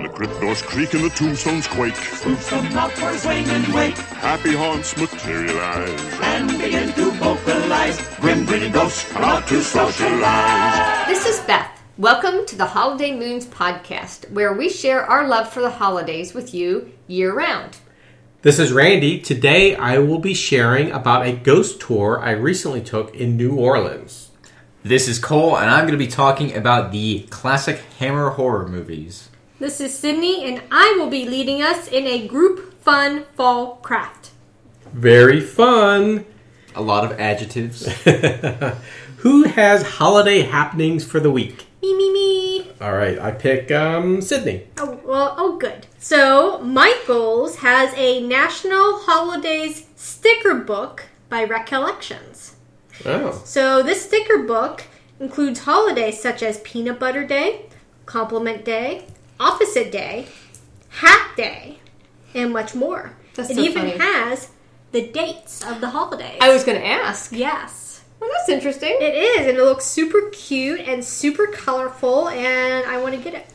[0.00, 3.46] When the crypt doors creak and the tombstones quake, Spoofs come out for a swing
[3.50, 6.00] and wake happy haunts materialize.
[6.22, 8.00] and begin to vocalize.
[8.16, 11.06] Grim grinning ghosts come out to socialize.
[11.06, 11.82] This is Beth.
[11.98, 16.54] Welcome to the Holiday Moons podcast, where we share our love for the holidays with
[16.54, 17.76] you year round.
[18.40, 19.20] This is Randy.
[19.20, 24.30] Today I will be sharing about a ghost tour I recently took in New Orleans.
[24.82, 29.29] This is Cole, and I'm going to be talking about the classic Hammer horror movies.
[29.60, 34.30] This is Sydney, and I will be leading us in a group fun fall craft.
[34.94, 36.24] Very fun.
[36.74, 37.86] A lot of adjectives.
[39.18, 41.66] Who has holiday happenings for the week?
[41.82, 42.70] Me, me, me.
[42.80, 44.66] All right, I pick um, Sydney.
[44.78, 45.86] Oh, well, oh, good.
[45.98, 52.56] So, Michaels has a National Holidays sticker book by Recollections.
[53.04, 54.84] Oh, So, this sticker book
[55.18, 57.66] includes holidays such as Peanut Butter Day,
[58.06, 59.04] Compliment Day,
[59.40, 60.26] Opposite Day,
[60.90, 61.78] Hat Day,
[62.34, 63.16] and much more.
[63.34, 63.98] That's it so even funny.
[63.98, 64.50] has
[64.92, 66.38] the dates of the holidays.
[66.40, 67.32] I was going to ask.
[67.32, 68.02] yes.
[68.20, 68.96] Well, that's interesting.
[69.00, 73.32] It is, and it looks super cute and super colorful, and I want to get
[73.34, 73.46] it.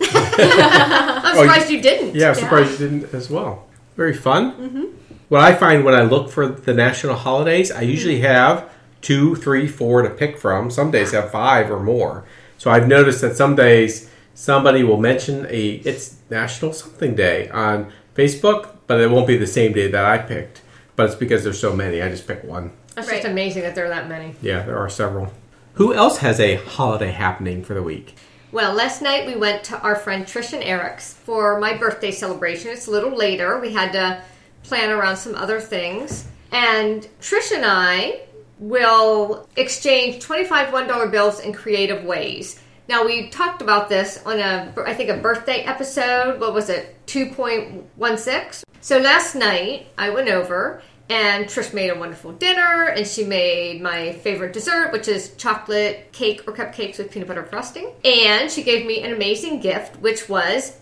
[0.00, 2.16] I'm Oh, surprised you didn't.
[2.16, 3.66] yeah, I'm surprised you didn't as well.
[3.96, 4.52] Very fun.
[4.54, 4.84] Mm-hmm.
[5.28, 8.68] What I find when I look for the national holidays, I usually have
[9.02, 10.70] two, three, four to pick from.
[10.70, 12.24] Some days have five or more.
[12.56, 17.92] So I've noticed that some days somebody will mention a it's National Something Day on
[18.14, 20.62] Facebook, but it won't be the same day that I picked.
[20.94, 22.00] But it's because there's so many.
[22.00, 22.70] I just picked one.
[22.94, 23.16] That's Right.
[23.16, 24.36] just amazing that there are that many.
[24.40, 25.32] Yeah, there are several.
[25.74, 28.14] Who else has a holiday happening for the week?
[28.50, 32.70] Well, last night we went to our friend Trish and Eric's for my birthday celebration.
[32.70, 33.58] It's a little later.
[33.58, 34.22] We had to
[34.62, 36.26] plan around some other things.
[36.52, 38.20] And Trish and I
[38.58, 42.60] will exchange 25 $1 bills in creative ways.
[42.88, 46.40] Now, we talked about this on a, I think, a birthday episode.
[46.40, 46.96] What was it?
[47.06, 48.62] 2.16.
[48.80, 53.82] So last night I went over and Trish made a wonderful dinner and she made
[53.82, 57.92] my favorite dessert, which is chocolate cake or cupcakes with peanut butter frosting.
[58.04, 60.78] And she gave me an amazing gift, which was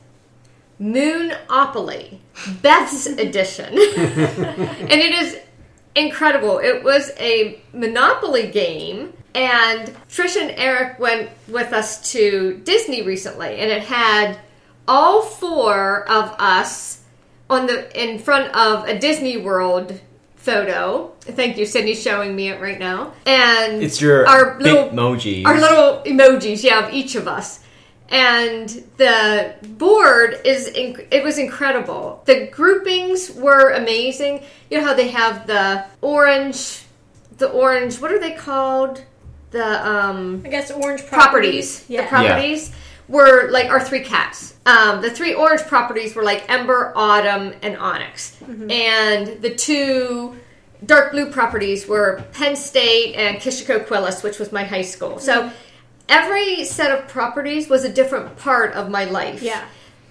[0.79, 2.21] Moonopoly,
[2.63, 3.67] Beth's edition.
[3.73, 5.39] and it is
[5.97, 6.59] incredible.
[6.59, 13.59] It was a Monopoly game, and Trish and Eric went with us to Disney recently,
[13.59, 14.39] and it had
[14.89, 17.03] all four of us
[17.51, 20.01] on the in front of a Disney World
[20.37, 21.13] photo.
[21.21, 23.13] Thank you, Sydney's showing me it right now.
[23.27, 25.45] And It's your our little emojis.
[25.45, 27.61] our little emojis, yeah, of each of us.
[28.09, 32.23] And the board is inc- it was incredible.
[32.25, 34.45] The groupings were amazing.
[34.71, 36.85] You know how they have the orange,
[37.39, 38.01] the orange.
[38.01, 39.03] What are they called?
[39.51, 41.85] The um I guess orange properties.
[41.89, 42.03] Yeah.
[42.03, 42.73] The properties
[43.09, 44.55] were like our three cats.
[44.67, 48.37] Um, the three orange properties were like Ember, Autumn, and Onyx.
[48.69, 50.37] And the two
[50.85, 55.21] dark blue properties were Penn State and Kishacoquillas, which was my high school.
[55.21, 55.51] So
[56.09, 59.41] every set of properties was a different part of my life.
[59.43, 59.65] Yeah.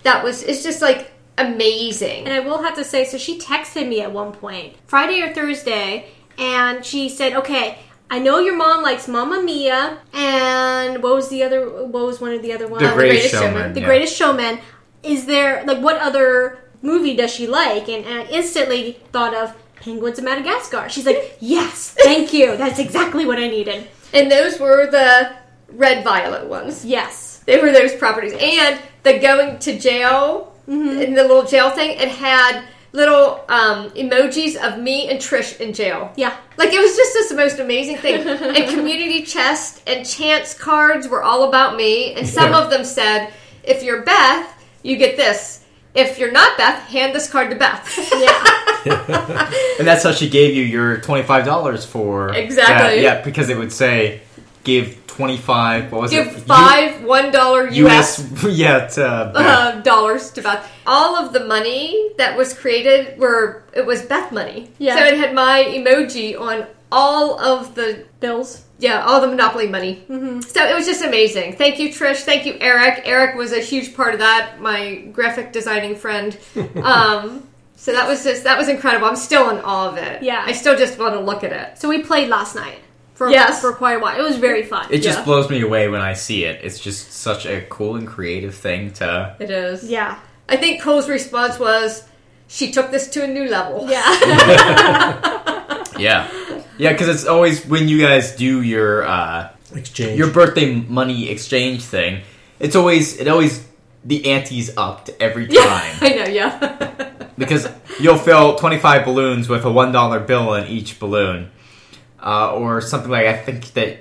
[0.04, 2.26] That was, it's just like amazing.
[2.26, 5.34] And I will have to say, so she texted me at one point, Friday or
[5.34, 6.08] Thursday,
[6.38, 7.80] and she said, "Okay,
[8.10, 11.86] I know your mom likes Mamma Mia, and what was the other?
[11.86, 12.84] What was one of the other ones?
[12.84, 13.54] the The Greatest, Greatest Showman.
[13.54, 13.74] Showman.
[13.74, 13.86] The yeah.
[13.86, 14.60] Greatest Showman.
[15.04, 17.90] Is there like what other movie does she like?
[17.90, 20.90] And, and I instantly thought of Penguins of Madagascar.
[20.90, 22.58] She's like, "Yes, thank you.
[22.58, 25.36] That's exactly what I needed." and those were the
[25.70, 26.86] red violet ones.
[26.86, 27.44] Yes.
[27.46, 28.34] They were those properties.
[28.40, 31.02] And the going to jail, mm-hmm.
[31.02, 32.66] in the little jail thing, it had
[32.96, 36.12] little um, emojis of me and Trish in jail.
[36.16, 36.36] Yeah.
[36.58, 38.26] Like it was just this most amazing thing.
[38.28, 42.14] and community chest and chance cards were all about me.
[42.14, 42.64] And some Yeah.
[42.64, 43.32] of them said,
[43.64, 44.52] if you're Beth,
[44.84, 45.64] you get this.
[45.94, 48.10] If you're not Beth, hand this card to Beth.
[48.14, 48.62] Yeah.
[49.80, 52.30] And that's how she gave you your $25 for.
[52.34, 52.98] Exactly.
[52.98, 53.00] that.
[53.02, 54.22] yeah, because it would say,
[54.64, 56.34] give 25 what was Give it?
[56.42, 58.44] five one dollar U- US US.
[58.50, 60.70] yeah, to, uh, uh, dollars to Beth.
[60.86, 64.72] All of the money that was created were it was Beth money.
[64.78, 64.98] Yeah.
[64.98, 68.66] So it had my emoji on all of the Bills.
[68.80, 70.04] yeah all the Monopoly money.
[70.10, 70.42] Mm-hmm.
[70.42, 71.56] So it was just amazing.
[71.56, 72.22] Thank you, Trish.
[72.24, 73.04] Thank you, Eric.
[73.06, 74.60] Eric was a huge part of that.
[74.60, 76.38] My graphic designing friend.
[76.84, 77.48] um,
[77.78, 79.08] so that was just that was incredible.
[79.08, 80.24] I'm still in awe of it.
[80.24, 80.44] Yeah.
[80.46, 81.78] I still just want to look at it.
[81.80, 82.80] So we played last night
[83.16, 83.60] for Yes.
[83.62, 84.18] for quite a while.
[84.20, 84.86] It was very fun.
[84.92, 85.26] It just Yeah.
[85.26, 86.60] blows me away when I see it.
[86.64, 89.36] It's just such a cool and creative thing to.
[89.40, 89.84] It is.
[89.90, 90.16] yeah.
[90.48, 92.04] I think Cole's response was,
[92.48, 94.04] "She took this to a new level." Yeah.
[95.98, 96.28] Yeah,
[96.78, 100.18] yeah, because it's always when you guys do your uh, Exchange.
[100.20, 102.22] your birthday money exchange thing.
[102.60, 103.64] It's always it always
[104.04, 105.96] the ante's upped every time.
[106.02, 107.14] I know, yeah.
[107.38, 107.70] because
[108.00, 111.50] you'll fill 25 balloons with a $1 bill in each balloon.
[112.26, 113.98] Uh, or something like, I think that,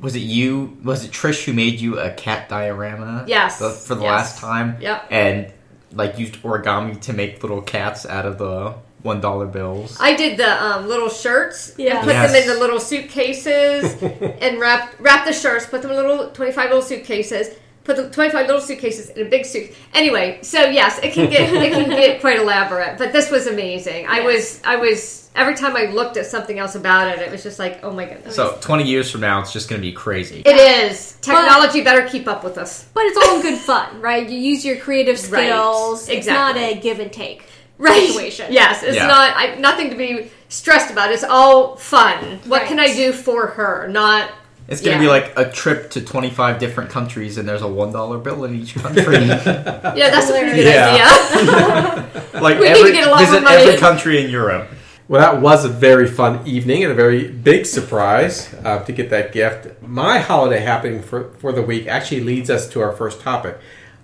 [0.00, 3.24] was it you, was it Trish who made you a cat diorama?
[3.28, 3.58] Yes.
[3.58, 4.10] the- for the Yes.
[4.10, 4.76] last time?
[4.80, 5.06] Yep.
[5.10, 5.52] And,
[5.92, 8.74] like, used origami to make little cats out of the
[9.04, 9.96] $1 bills.
[10.00, 11.96] I did the um, little shirts Yeah.
[11.98, 12.32] and put Yes.
[12.32, 14.02] them in the little suitcases
[14.40, 17.50] and wrap wrap the shirts, put them in little twenty five little suitcases,
[17.84, 19.70] put the twenty five little suitcases in a big suit.
[19.94, 24.06] Anyway, so yes, it can get it can get quite elaborate, but this was amazing.
[24.08, 27.42] I was I was every time I looked at something else about it, it was
[27.42, 28.34] just like, oh my goodness.
[28.34, 30.42] so 20 years from now, it's just going to be crazy.
[30.44, 32.88] it is technology better keep up with us.
[32.94, 34.28] But it's all in good fun, right?
[34.28, 35.46] You use your creative Right.
[35.48, 36.08] skills.
[36.08, 37.44] It's not a give and take
[37.78, 38.08] Right.
[38.08, 38.46] situation.
[38.52, 39.06] Yes, it's Yeah.
[39.06, 41.12] not I, nothing to be stressed about.
[41.12, 42.40] It's all fun.
[42.46, 42.68] What Right.
[42.68, 43.86] can I do for her?
[43.90, 44.30] Not
[44.68, 45.08] It's going to Yeah.
[45.12, 48.74] be like a trip to 25 different countries, and there's a $1 bill in each
[48.74, 49.14] country.
[49.26, 50.10] yeah.
[50.10, 50.90] That's a pretty good Yeah.
[50.90, 52.06] idea.
[52.40, 53.62] like, We need to every, get a lot more visit money.
[53.62, 54.68] every country in Europe.
[55.08, 59.08] Well, that was a very fun evening and a very big surprise uh, to get
[59.10, 59.80] that gift.
[59.80, 63.56] My holiday happening for, for the week actually leads us to our first topic.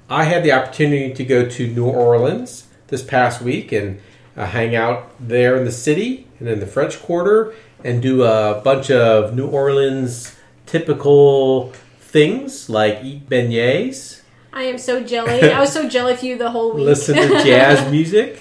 [0.09, 4.01] I had the opportunity to go to New Orleans this past week and
[4.37, 7.53] uh, hang out there in the city and in the French Quarter
[7.83, 14.21] and do a bunch of New Orleans typical things like eat beignets,
[14.53, 15.51] I am so jelly.
[15.51, 16.85] I was so jelly for you the whole week.
[16.87, 18.41] listen to jazz music,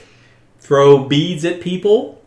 [0.59, 2.20] throw beads at people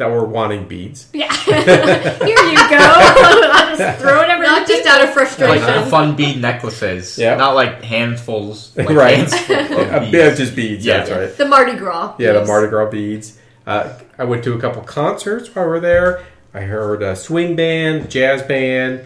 [0.00, 1.08] that were wanting beads.
[1.12, 1.30] yeah.
[1.44, 2.78] Here you go.
[2.80, 5.64] I'll just throw it over Not just out of frustration.
[5.66, 7.18] Like fun bead necklaces.
[7.18, 7.36] Yeah.
[7.36, 8.72] Not like handfuls.
[8.76, 9.30] Like Right.
[9.30, 10.10] handfuls of beads.
[10.12, 10.86] bit just beads.
[10.86, 10.98] Yeah.
[11.04, 11.36] That's right.
[11.36, 12.14] the Mardi Gras.
[12.18, 12.46] Yeah, Yes.
[12.46, 13.38] the Mardi Gras beads.
[13.66, 16.24] Uh, I went to a couple concerts while we were there.
[16.54, 19.04] I heard a swing band, jazz band,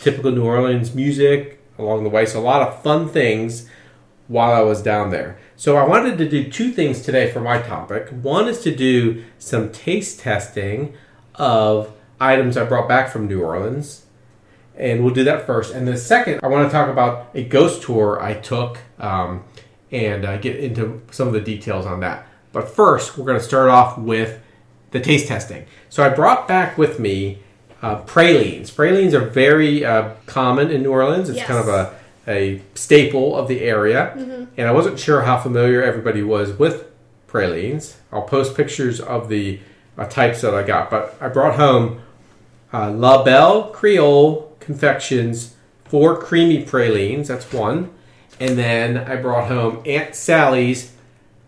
[0.00, 2.26] typical New Orleans music along the way.
[2.26, 3.68] So a lot of fun things
[4.26, 5.38] while I was down there.
[5.62, 8.08] So I wanted to do two things today for my topic.
[8.08, 10.92] One is to do some taste testing
[11.36, 14.04] of items I brought back from New Orleans.
[14.76, 15.72] And we'll do that first.
[15.72, 19.44] And the second, I want to talk about a ghost tour I took um,
[19.92, 22.26] and uh, get into some of the details on that.
[22.50, 24.40] But first, we're going to start off with
[24.90, 25.66] the taste testing.
[25.90, 27.38] So I brought back with me
[27.82, 28.72] uh, pralines.
[28.72, 31.28] Pralines are very uh, common in New Orleans.
[31.28, 31.46] It's Yes.
[31.46, 31.94] kind of a,
[32.26, 34.12] a staple of the area.
[34.56, 36.86] And I wasn't sure how familiar everybody was with
[37.26, 37.96] pralines.
[38.12, 39.60] I'll post pictures of the
[39.98, 40.90] uh, types that I got.
[40.90, 42.00] But I brought home
[42.72, 47.28] uh, La Belle Creole Confections four creamy pralines.
[47.28, 47.90] That's one.
[48.40, 50.92] And then I brought home Aunt Sally's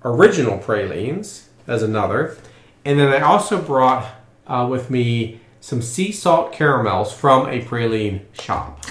[0.05, 2.37] original pralines as another.
[2.85, 4.07] And then I also brought
[4.47, 8.85] uh, with me some sea salt caramels from a praline shop.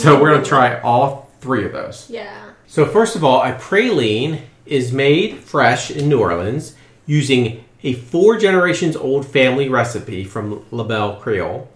[0.00, 2.08] So we're going to try all three of those.
[2.10, 2.50] Yeah.
[2.66, 6.74] So first of all, a praline is made fresh in New Orleans
[7.06, 11.68] using a four generations old family recipe from La Belle Creole.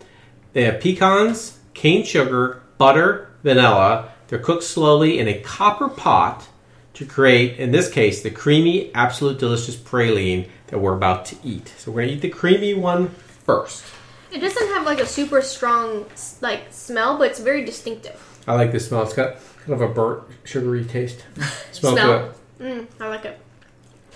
[0.52, 4.12] They have pecans, cane sugar, butter, vanilla.
[4.28, 6.46] They're cooked slowly in a copper pot
[6.94, 11.72] to create, in this case, the creamy, absolute delicious praline that we're about to eat.
[11.76, 13.84] So we're going to eat the creamy one first.
[14.34, 16.06] It doesn't have like a super strong
[16.40, 18.20] like smell, but it's very distinctive.
[18.46, 19.02] I like the smell.
[19.04, 21.24] It's got kind of a burnt, sugary taste.
[21.72, 22.32] Smells Smell.
[22.58, 22.66] good.
[22.66, 23.38] Mm, I like it.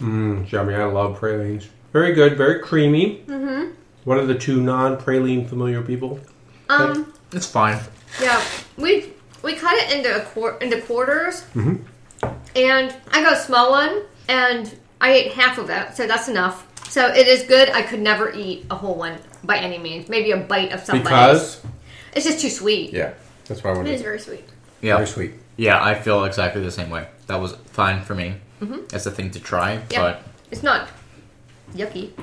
[0.01, 0.75] Mmm, yummy.
[0.75, 1.69] I love pralines.
[1.93, 3.25] Very good, very creamy.
[3.27, 3.71] Mm-hmm.
[4.05, 6.21] What are the two non-praline familiar people?
[6.69, 7.79] Um, It's fine.
[8.21, 8.43] yeah,
[8.77, 11.77] we we cut it into a quar- into quarters, Mm-hmm.
[12.57, 16.67] and I got a small one, and I ate half of it, so that's enough.
[16.89, 17.69] So it is good.
[17.71, 20.09] I could never eat a whole one by any means.
[20.09, 21.03] Maybe a bite of something.
[21.03, 21.63] Because
[22.15, 22.93] it's just too sweet.
[22.93, 23.13] yeah,
[23.47, 23.95] that's why I It wanted.
[23.95, 24.45] is very sweet.
[24.81, 24.95] Yeah.
[24.97, 25.33] Very sweet.
[25.57, 27.09] Yeah, I feel exactly the same way.
[27.27, 28.37] That was fine for me.
[28.63, 28.95] Mm-hmm.
[28.95, 30.89] It's a thing to try, Yeah, but it's not
[31.75, 32.11] yucky.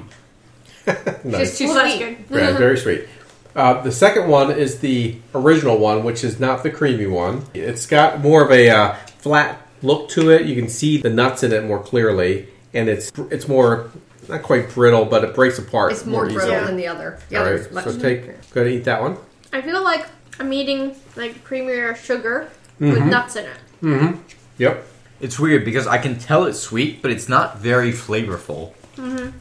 [0.87, 1.39] It's Nice.
[1.49, 2.27] just too Well, that's sweet.
[2.29, 2.37] good.
[2.39, 3.07] Yeah, very sweet.
[3.55, 7.45] Uh, the second one is the original one, which is not the creamy one.
[7.53, 10.45] It's got more of a uh, flat look to it.
[10.45, 13.89] You can see the nuts in it more clearly, and it's it's more
[14.29, 16.65] not quite brittle, but it breaks apart It's more brittle easily.
[16.65, 17.19] than the other.
[17.29, 19.17] The All other's right, much so take go ahead and eat that one.
[19.53, 20.05] I feel like
[20.39, 22.91] I'm eating like creamier sugar Mm-hmm.
[22.91, 23.57] with nuts in it.
[23.81, 24.19] Mm-hmm.
[24.57, 24.85] Yep,
[25.21, 28.73] it's weird because I can tell it's sweet, but it's not very flavorful.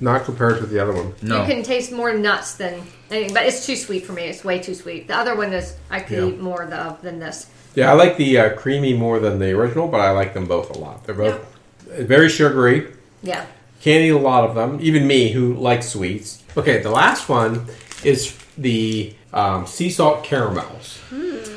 [0.01, 1.15] not compared to the other one.
[1.23, 1.41] No.
[1.41, 2.75] You can taste more nuts than
[3.11, 4.23] anything, but it's too sweet for me.
[4.23, 5.09] It's way too sweet.
[5.09, 6.27] The other one is I could Yeah.
[6.27, 7.47] eat more of than this.
[7.75, 10.71] Yeah, I like the uh, creamy more than the original, but I like them both
[10.75, 11.05] a lot.
[11.05, 11.45] They're both
[11.89, 12.87] very sugary.
[13.23, 13.45] Yeah.
[13.85, 14.79] Can't eat a lot of them.
[14.81, 16.43] Even me, who likes sweets.
[16.57, 17.67] Okay, the last one
[18.03, 20.97] is the um, sea salt caramels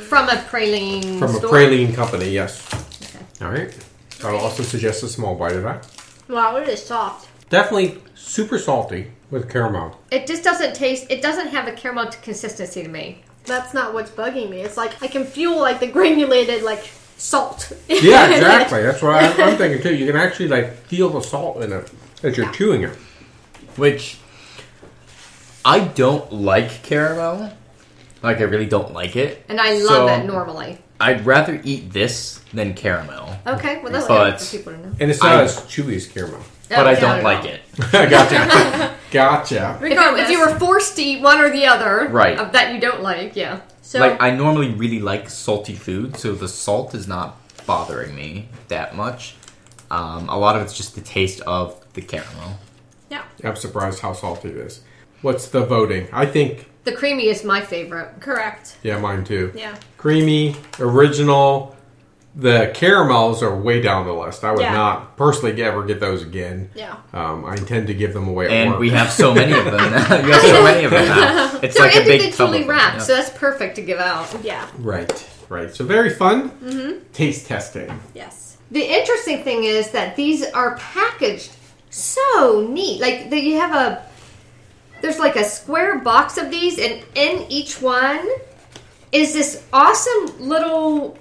[0.09, 1.49] From a praline from a store.
[1.49, 2.29] praline company.
[2.31, 2.67] Yes.
[3.01, 3.45] Okay.
[3.45, 3.73] All right.
[4.25, 5.87] I'll also suggest a small bite of that.
[6.27, 7.29] Wow, it is soft.
[7.49, 9.97] Definitely super salty with caramel.
[10.11, 11.05] It just doesn't taste.
[11.09, 13.23] It doesn't have a caramel consistency to me.
[13.45, 14.59] That's not what's bugging me.
[14.59, 17.71] It's like I can feel like the granulated like salt.
[17.87, 18.81] Yeah, exactly.
[18.81, 19.95] That's what I'm, I'm thinking too.
[19.95, 21.89] You can actually like feel the salt in it
[22.23, 22.95] as you're chewing it.
[23.75, 24.17] Which
[25.63, 27.51] I don't like caramel.
[28.23, 29.43] Like I really don't like it.
[29.49, 30.79] And I love So, it normally.
[30.99, 33.35] I'd rather eat this than caramel.
[33.45, 34.95] Okay, well that's But- good for people to know.
[34.99, 36.39] And it's not I- as chewy as caramel.
[36.69, 37.45] But Oh, I don't at like all.
[37.45, 37.61] it.
[38.09, 38.95] gotcha.
[39.11, 39.79] gotcha.
[39.81, 42.37] If you, if you were forced to eat one or the other, Right.
[42.37, 43.61] of that you don't like, yeah.
[43.81, 48.49] So like I normally really like salty food, so the salt is not bothering me
[48.67, 49.35] that much.
[49.89, 52.59] Um, a lot of it's just the taste of the caramel.
[53.09, 54.81] yeah, I'm surprised how salty it is.
[55.23, 56.07] What's the voting?
[56.13, 58.21] I think, The creamy is my favorite.
[58.21, 58.77] correct.
[58.83, 59.51] yeah, mine too.
[59.55, 59.75] Yeah.
[59.97, 61.75] Creamy, original.
[62.35, 64.43] The caramels are way down the list.
[64.43, 64.73] I would Yeah.
[64.73, 66.69] not personally ever get those again.
[66.75, 66.97] Yeah.
[67.13, 68.79] Um, I intend to give them away at And work.
[68.79, 70.15] we have so many of them now.
[70.25, 71.59] you have so many of them now.
[71.63, 73.03] It's They're like a big tub individually of them, wrapped, yeah.
[73.03, 74.27] so that's perfect to give out.
[74.43, 74.67] Yeah.
[74.77, 75.73] Right, right.
[75.73, 76.51] So very fun.
[76.51, 77.11] Mm-hmm.
[77.11, 77.89] Taste testing.
[78.13, 78.57] Yes.
[78.69, 81.51] The interesting thing is that these are packaged
[81.97, 83.01] so neat.
[83.01, 84.03] Like that you have a
[85.01, 88.27] there's like a square box of these and in each one
[89.11, 91.17] is this awesome little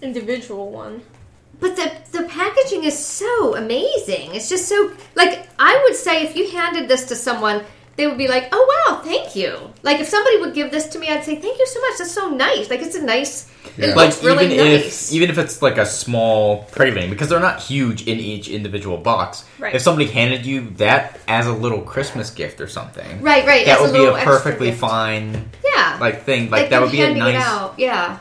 [0.00, 1.02] Individual one.
[1.58, 4.34] but the the packaging is so amazing.
[4.34, 7.64] It's just so like I would say if you handed this to someone
[7.98, 10.98] they would be like, "Oh wow, thank you." Like if somebody would give this to
[11.00, 11.98] me, I'd say, "Thank you so much.
[11.98, 13.50] That's so nice." Like it's a nice.
[13.76, 13.94] It Yeah.
[13.94, 15.10] like looks really even nice.
[15.10, 18.96] if even if it's like a small praline because they're not huge in each individual
[18.98, 19.44] box.
[19.58, 19.74] Right.
[19.74, 23.66] If somebody handed you that as a little Christmas gift or something, right, right.
[23.66, 25.98] that as would be a perfectly fine Yeah.
[26.00, 26.50] like thing.
[26.50, 27.44] Like, that would be a nice.
[27.76, 28.18] Yeah,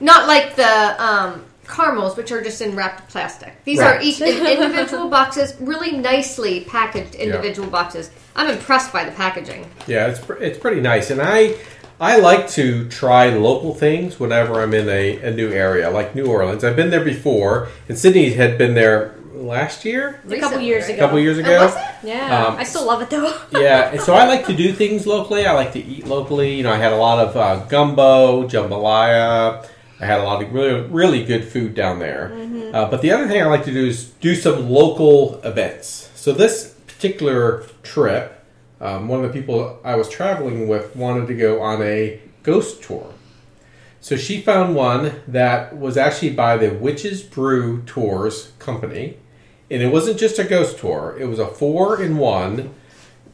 [0.00, 3.54] not like the um, caramels, which are just in wrapped plastic.
[3.64, 8.10] These are each in individual boxes, really nicely packaged individual boxes.
[8.36, 9.68] I'm impressed by the packaging.
[9.88, 11.56] Yeah, it's pr- it's pretty nice, and I
[11.98, 16.26] I like to try local things whenever I'm in a, a new area, like New
[16.26, 16.62] Orleans.
[16.62, 20.90] I've been there before, and Sydney had been there last year, A couple years right?
[20.90, 21.02] a ago.
[21.06, 21.64] couple years Oh, ago.
[21.66, 21.82] was it?
[22.08, 22.46] Yeah.
[22.46, 23.34] Um, I still love it though.
[23.58, 25.46] yeah, and so I like to do things locally.
[25.46, 26.54] I like to eat locally.
[26.54, 29.66] You know, I had a lot of uh, gumbo, jambalaya.
[30.00, 32.32] I had a lot of really, really good food down there.
[32.74, 36.10] Uh, but the other thing I like to do is do some local events.
[36.14, 38.42] So this particular trip,
[38.80, 42.82] um, one of the people I was traveling with wanted to go on a ghost
[42.82, 43.12] tour.
[44.00, 49.16] So she found one that was actually by the Witches Brew Tours company.
[49.70, 52.72] And it wasn't just a ghost tour, it was a four in one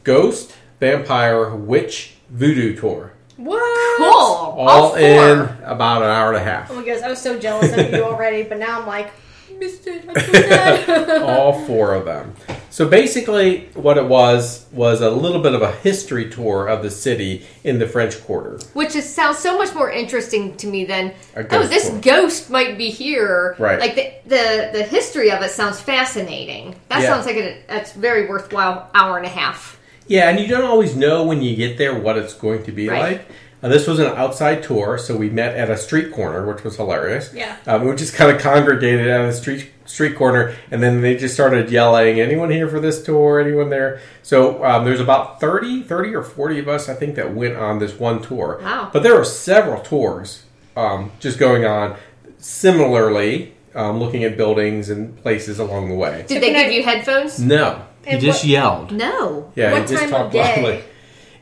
[0.03, 3.13] ghost, vampire, witch, voodoo tour.
[3.37, 3.97] What?
[3.97, 4.07] Cool.
[4.07, 4.99] All, All four.
[4.99, 6.71] in about an hour and a half.
[6.71, 9.11] Oh my gosh, I was so jealous of you already, but now I'm like,
[9.59, 10.05] missed it.
[10.09, 11.25] I'm so.
[11.25, 12.33] All four of them.
[12.73, 16.89] So basically, what it was was a little bit of a history tour of the
[16.89, 18.57] city in the French Quarter.
[18.73, 21.99] Which is, sounds so much more interesting to me than oh, this tour.
[22.01, 23.55] ghost might be here.
[23.59, 23.79] Right.
[23.79, 26.73] Like the the, the history of it sounds fascinating.
[26.89, 27.09] That Yeah.
[27.09, 29.79] sounds like a, that's very worthwhile hour and a half.
[30.07, 32.89] Yeah, and you don't always know when you get there what it's going to be
[32.89, 33.01] Right.
[33.03, 33.27] like.
[33.63, 36.75] Uh, this was an outside tour, so we met at a street corner, which was
[36.75, 37.33] hilarious.
[37.33, 37.55] Yeah.
[37.65, 41.33] Um, we just kind of congregated at a street street corner, and then they just
[41.33, 43.39] started yelling, "Anyone here for this tour?
[43.39, 47.33] Anyone there?" So um, there's about 30, 30 or forty of us, I think, that
[47.33, 48.59] went on this one tour.
[48.61, 48.89] Wow.
[48.91, 50.43] But there were several tours
[50.75, 51.95] um, just going on
[52.39, 56.25] similarly, um, looking at buildings and places along the way.
[56.27, 57.39] Did So they give I- you headphones?
[57.39, 58.91] No, He just what- yelled.
[58.91, 59.51] No.
[59.55, 60.61] yeah, What he just time of talked day?
[60.61, 60.83] loudly.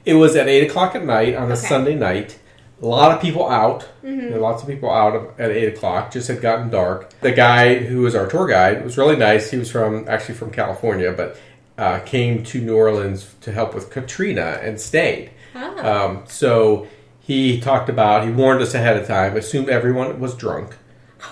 [0.05, 1.67] It was at eight o'clock at night on a Okay.
[1.67, 2.39] Sunday night.
[2.81, 3.87] A lot of people out.
[4.03, 4.39] Mm-hmm.
[4.39, 6.11] Lots of people out at eight o'clock.
[6.11, 7.11] Just had gotten dark.
[7.21, 9.51] The guy who was our tour guide was really nice.
[9.51, 11.37] He was from actually from California, but
[11.77, 15.31] uh, came to New Orleans to help with Katrina and stayed.
[15.55, 16.05] Ah.
[16.05, 16.87] Um, so
[17.19, 18.25] he talked about.
[18.25, 19.37] He warned us ahead of time.
[19.37, 20.75] Assumed everyone was drunk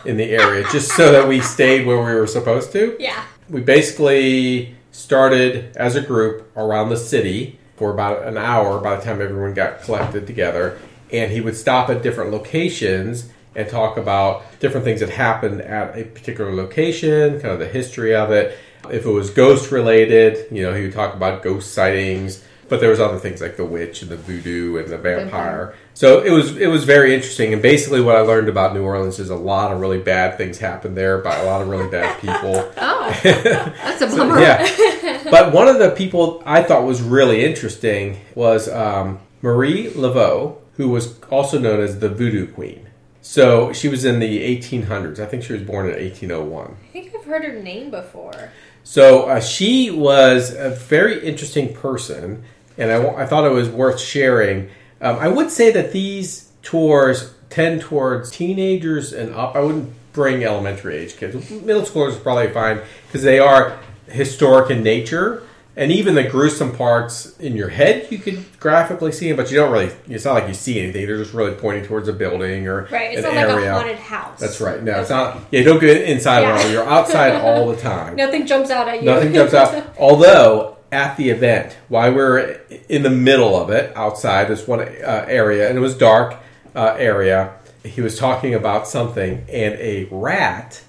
[0.06, 3.24] in the area, just so that we stayed where we were supposed to yeah.
[3.50, 9.02] we basically started as a group around the city for about an hour by the
[9.02, 10.78] time everyone got collected together.
[11.12, 15.98] And he would stop at different locations and talk about different things that happened at
[15.98, 18.58] a particular location kind of the history of it.
[18.92, 22.90] If it was ghost related you know he would talk about ghost sightings but there
[22.90, 26.56] was other things like the witch and the voodoo and the vampire so it was
[26.58, 29.72] it was very interesting and basically what i learned about new orleans is a lot
[29.72, 34.02] of really bad things happened there by a lot of really bad people Oh, that's
[34.02, 34.40] a bummer.
[34.40, 35.24] yeah.
[35.32, 40.90] But one of the people I thought was really interesting was um, Marie Laveau, who
[40.90, 42.88] was also known as the Voodoo Queen.
[43.22, 45.20] So she was in the 1800s.
[45.20, 46.78] I think she was born in 1801.
[46.90, 48.52] I think I've heard her name before.
[48.84, 52.44] So uh, she was a very interesting person,
[52.80, 54.70] and I, I thought it was worth sharing.
[55.02, 59.56] Um, I would say that these tours tend towards teenagers and up.
[59.56, 61.36] I wouldn't bring elementary age kids.
[61.52, 65.44] Middle schoolers are probably fine because they are historic in nature.
[65.76, 69.56] And even the gruesome parts in your head, you could graphically see them, but you
[69.58, 69.92] don't really.
[70.10, 71.08] It's not like you see anything.
[71.08, 73.98] They're just really pointing towards a building or Right, it's an not like a haunted
[73.98, 74.40] house.
[74.42, 74.84] That's right.
[74.84, 75.38] No, it's not.
[75.52, 76.56] Yeah, don't get inside Yeah.
[76.58, 76.72] at all.
[76.72, 78.18] You're outside all the time.
[78.18, 79.06] Nothing jumps out at you.
[79.06, 79.96] Nothing jumps out.
[79.98, 85.26] Although at the event, while we're in the middle of it, outside this one uh,
[85.28, 86.36] area, and it was dark
[86.76, 87.54] uh, area,
[87.84, 90.84] he was talking about something, and a rat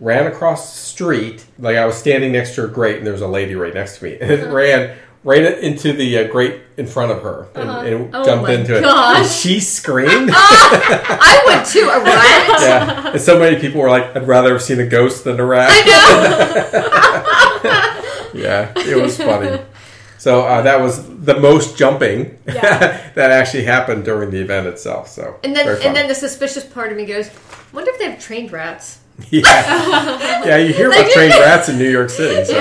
[0.00, 1.44] ran across the street.
[1.58, 3.98] Like I was standing next to a grate, and there was a lady right next
[3.98, 7.70] to me, and it ran right into the uh, grate in front of her and,
[7.86, 8.84] and Oh jumped into it.
[8.84, 10.30] And she screamed.
[10.34, 11.88] I would too.
[11.88, 12.48] A rat.
[12.60, 15.44] yeah, and so many people were like, "I'd rather have seen a ghost than a
[15.44, 15.70] rat."
[18.34, 19.60] yeah, it was funny.
[20.22, 23.10] So uh, that was the most jumping Yeah.
[23.16, 25.08] that actually happened during the event itself.
[25.08, 27.28] So And then, and then the suspicious part of me goes,
[27.72, 31.90] "Wonder if they have trained rats." yeah, yeah, you hear about trained rats in New
[31.90, 32.44] York City.
[32.44, 32.54] So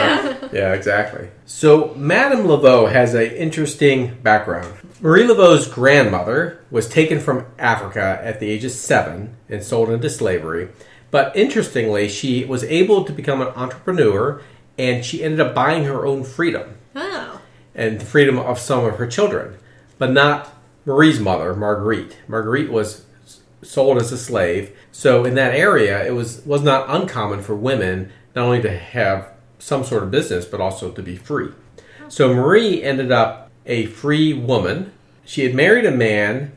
[0.51, 1.29] yeah, exactly.
[1.45, 4.73] So Madame Laveau has an interesting background.
[4.99, 10.09] Marie Laveau's grandmother was taken from Africa at the age of seven and sold into
[10.09, 10.69] slavery.
[11.11, 14.41] But interestingly, she was able to become an entrepreneur
[14.81, 17.39] and she ended up buying her own freedom Oh.
[17.75, 19.55] and the freedom of some of her children,
[20.00, 20.51] but not
[20.85, 22.17] Marie's mother, Marguerite.
[22.27, 23.05] Marguerite was
[23.61, 28.11] sold as a slave, so in that area, it was was not uncommon for women
[28.35, 29.27] not only to have
[29.59, 31.50] some sort of business but also to be free.
[32.07, 34.91] So Marie ended up a free woman.
[35.23, 36.51] She had married a man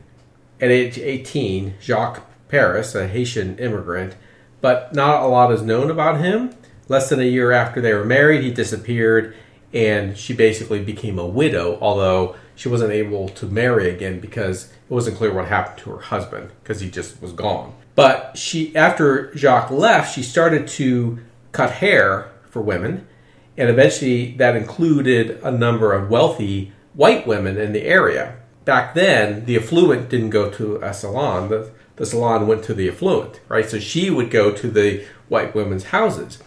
[0.59, 4.15] at age 18, Jacques Paris, a Haitian immigrant,
[4.61, 6.55] but not a lot is known about him.
[6.87, 9.35] Less than a year after they were married, he disappeared,
[9.73, 14.93] and she basically became a widow, although she wasn't able to marry again because it
[14.93, 17.75] wasn't clear what happened to her husband because he just was gone.
[17.95, 21.19] But she, after Jacques left, she started to
[21.51, 23.07] cut hair for women,
[23.57, 28.37] and eventually that included a number of wealthy white women in the area.
[28.63, 31.49] Back then, the affluent didn't go to a salon.
[31.49, 33.69] The, the salon went to the affluent, right?
[33.69, 36.41] So she would go to the white women's houses.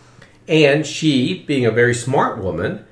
[0.49, 2.87] And she, being a very smart woman,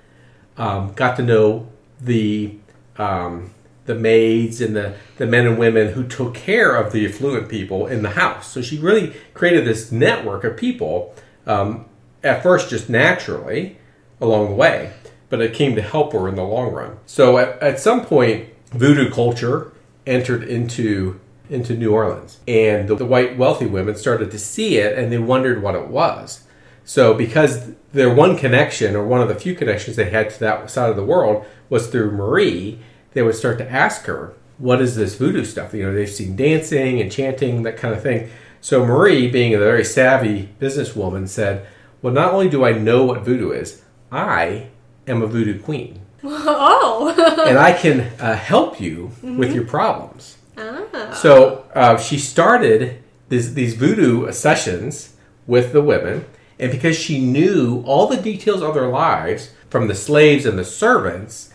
[0.56, 1.68] um, got to know
[2.00, 2.54] the
[2.96, 3.54] um,
[3.86, 7.86] the maids and the, the men and women who took care of the affluent people
[7.86, 8.50] in the house.
[8.50, 11.14] So she really created this network of people,
[11.46, 11.86] um,
[12.22, 13.78] at first just naturally
[14.20, 14.92] along the way,
[15.28, 16.98] but it came to help her in the long run.
[17.06, 19.72] So at, at some point, voodoo culture
[20.06, 24.98] entered into into New Orleans, and the, the white wealthy women started to see it,
[24.98, 26.42] and they wondered what it was.
[26.87, 30.70] So, because their one connection, or one of the few connections they had to that
[30.70, 32.79] side of the world, was through Marie,
[33.12, 35.75] they would start to ask her, What is this voodoo stuff?
[35.75, 38.31] You know, they've seen dancing and chanting, that kind of thing.
[38.61, 41.66] So, Marie, being a very savvy businesswoman, said,
[42.03, 44.68] Well, not only do I know what voodoo is, I
[45.09, 47.12] am a voodoo queen, Oh.
[47.49, 50.38] and I can uh, help you with your problems.
[50.57, 51.11] ah.
[51.20, 55.16] So uh, she started this, these voodoo sessions
[55.49, 56.25] with the women,
[56.58, 60.64] and because she knew all the details of their lives from the slaves and the
[60.64, 61.50] servants,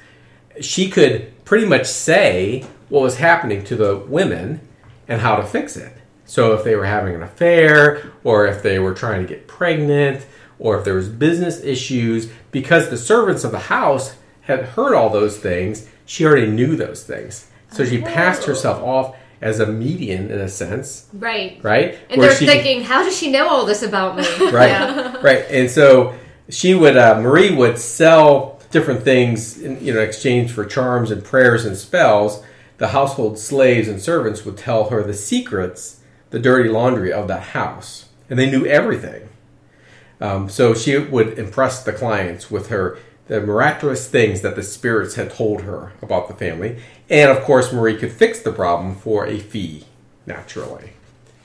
[0.60, 4.62] she could pretty much say what was happening to the women
[5.08, 5.94] and how to fix it.
[6.26, 10.26] So if they were having an affair, or if they were trying to get pregnant,
[10.60, 15.10] or if there was business issues, because the servants of the house had heard all
[15.10, 17.50] those things, she already knew those things.
[17.72, 18.48] So she passed oh.
[18.48, 21.60] herself off as a median in a sense, Right.
[21.64, 21.98] right?
[22.10, 24.24] And Where they're she- thinking, how does she know all this about me?
[24.52, 25.18] right Yeah.
[25.22, 26.14] right and so
[26.50, 31.24] she would uh, marie would sell different things in you know exchange for charms and
[31.24, 32.44] prayers and spells
[32.78, 37.44] the household slaves and servants would tell her the secrets the dirty laundry of that
[37.58, 39.28] house and they knew everything
[40.20, 45.16] um, so she would impress the clients with her the miraculous things that the spirits
[45.16, 46.78] had told her about the family
[47.10, 49.86] and of course marie could fix the problem for a fee
[50.26, 50.92] naturally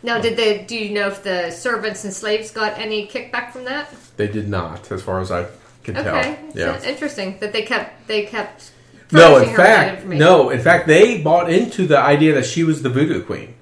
[0.02, 0.62] Now, did they?
[0.64, 3.88] Do you know if the servants and slaves got any kickback from that?
[4.16, 5.46] they did not as far as i
[5.82, 8.72] can Okay, tell yeah interesting that they kept they kept.
[9.12, 10.18] No, in her fact, information.
[10.18, 10.50] no.
[10.50, 13.54] In fact, they bought into the idea that she was the voodoo queen.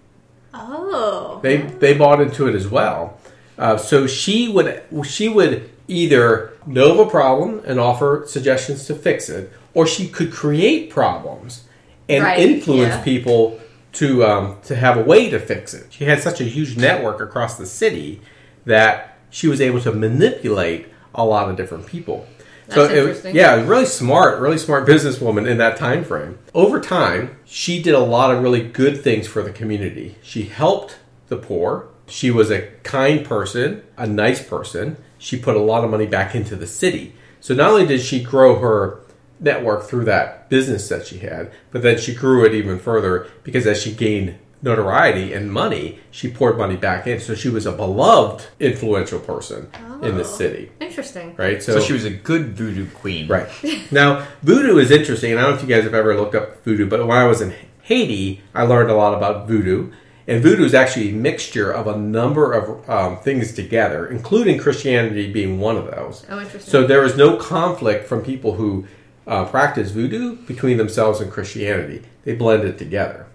[0.54, 1.38] Oh.
[1.42, 3.18] They they bought into it as well.
[3.58, 8.94] Uh, so she would she would either know of a problem and offer suggestions to
[8.94, 11.64] fix it, or she could create problems
[12.08, 13.02] and Right, influence yeah.
[13.02, 13.60] people
[13.94, 15.86] to um, to have a way to fix it.
[15.90, 18.20] She had such a huge network across the city
[18.66, 22.26] that she was able to manipulate a lot of different people.
[22.66, 23.36] That's it- interesting.
[23.36, 26.38] yeah, really smart, really smart businesswoman in that time frame.
[26.54, 30.16] Over time, she did a lot of really good things for the community.
[30.22, 30.96] She helped
[31.28, 31.88] the poor.
[32.06, 34.96] She was a kind person, a nice person.
[35.24, 37.14] She put a lot of money back into the city.
[37.40, 39.00] So not only did she grow her
[39.40, 43.66] network through that business that she had, but then she grew it even further because
[43.66, 47.20] as she gained notoriety and money, she poured money back in.
[47.20, 49.70] So she was a beloved, influential person
[50.02, 51.34] in the oh, city, Interesting.
[51.36, 51.62] right?
[51.62, 53.26] So she was a good voodoo queen.
[53.26, 53.48] Right.
[53.90, 56.62] Now, voodoo is interesting, and I don't know if you guys have ever looked up
[56.64, 59.90] voodoo, but when I was in Haiti, I learned a lot about voodoo.
[60.26, 65.30] And voodoo is actually a mixture of a number of um, things together, including Christianity
[65.30, 66.24] being one of those.
[66.30, 66.70] Oh, interesting.
[66.70, 68.86] So there is no conflict from people who
[69.26, 72.02] uh, practice voodoo between themselves and Christianity.
[72.24, 73.26] They blend it together.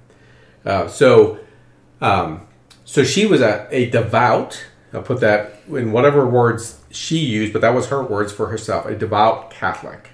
[0.66, 1.40] Uh, so,
[2.02, 2.48] um,
[2.86, 4.64] so she was a, a devout.
[4.92, 8.88] I'll put that in whatever words she used, but that was her words for herself.
[8.88, 10.10] A devout Catholic,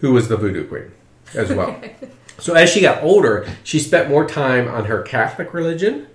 [0.00, 0.92] who was the voodoo queen
[1.34, 1.80] as well.
[2.38, 6.06] so as she got older, she spent more time on her Catholic religion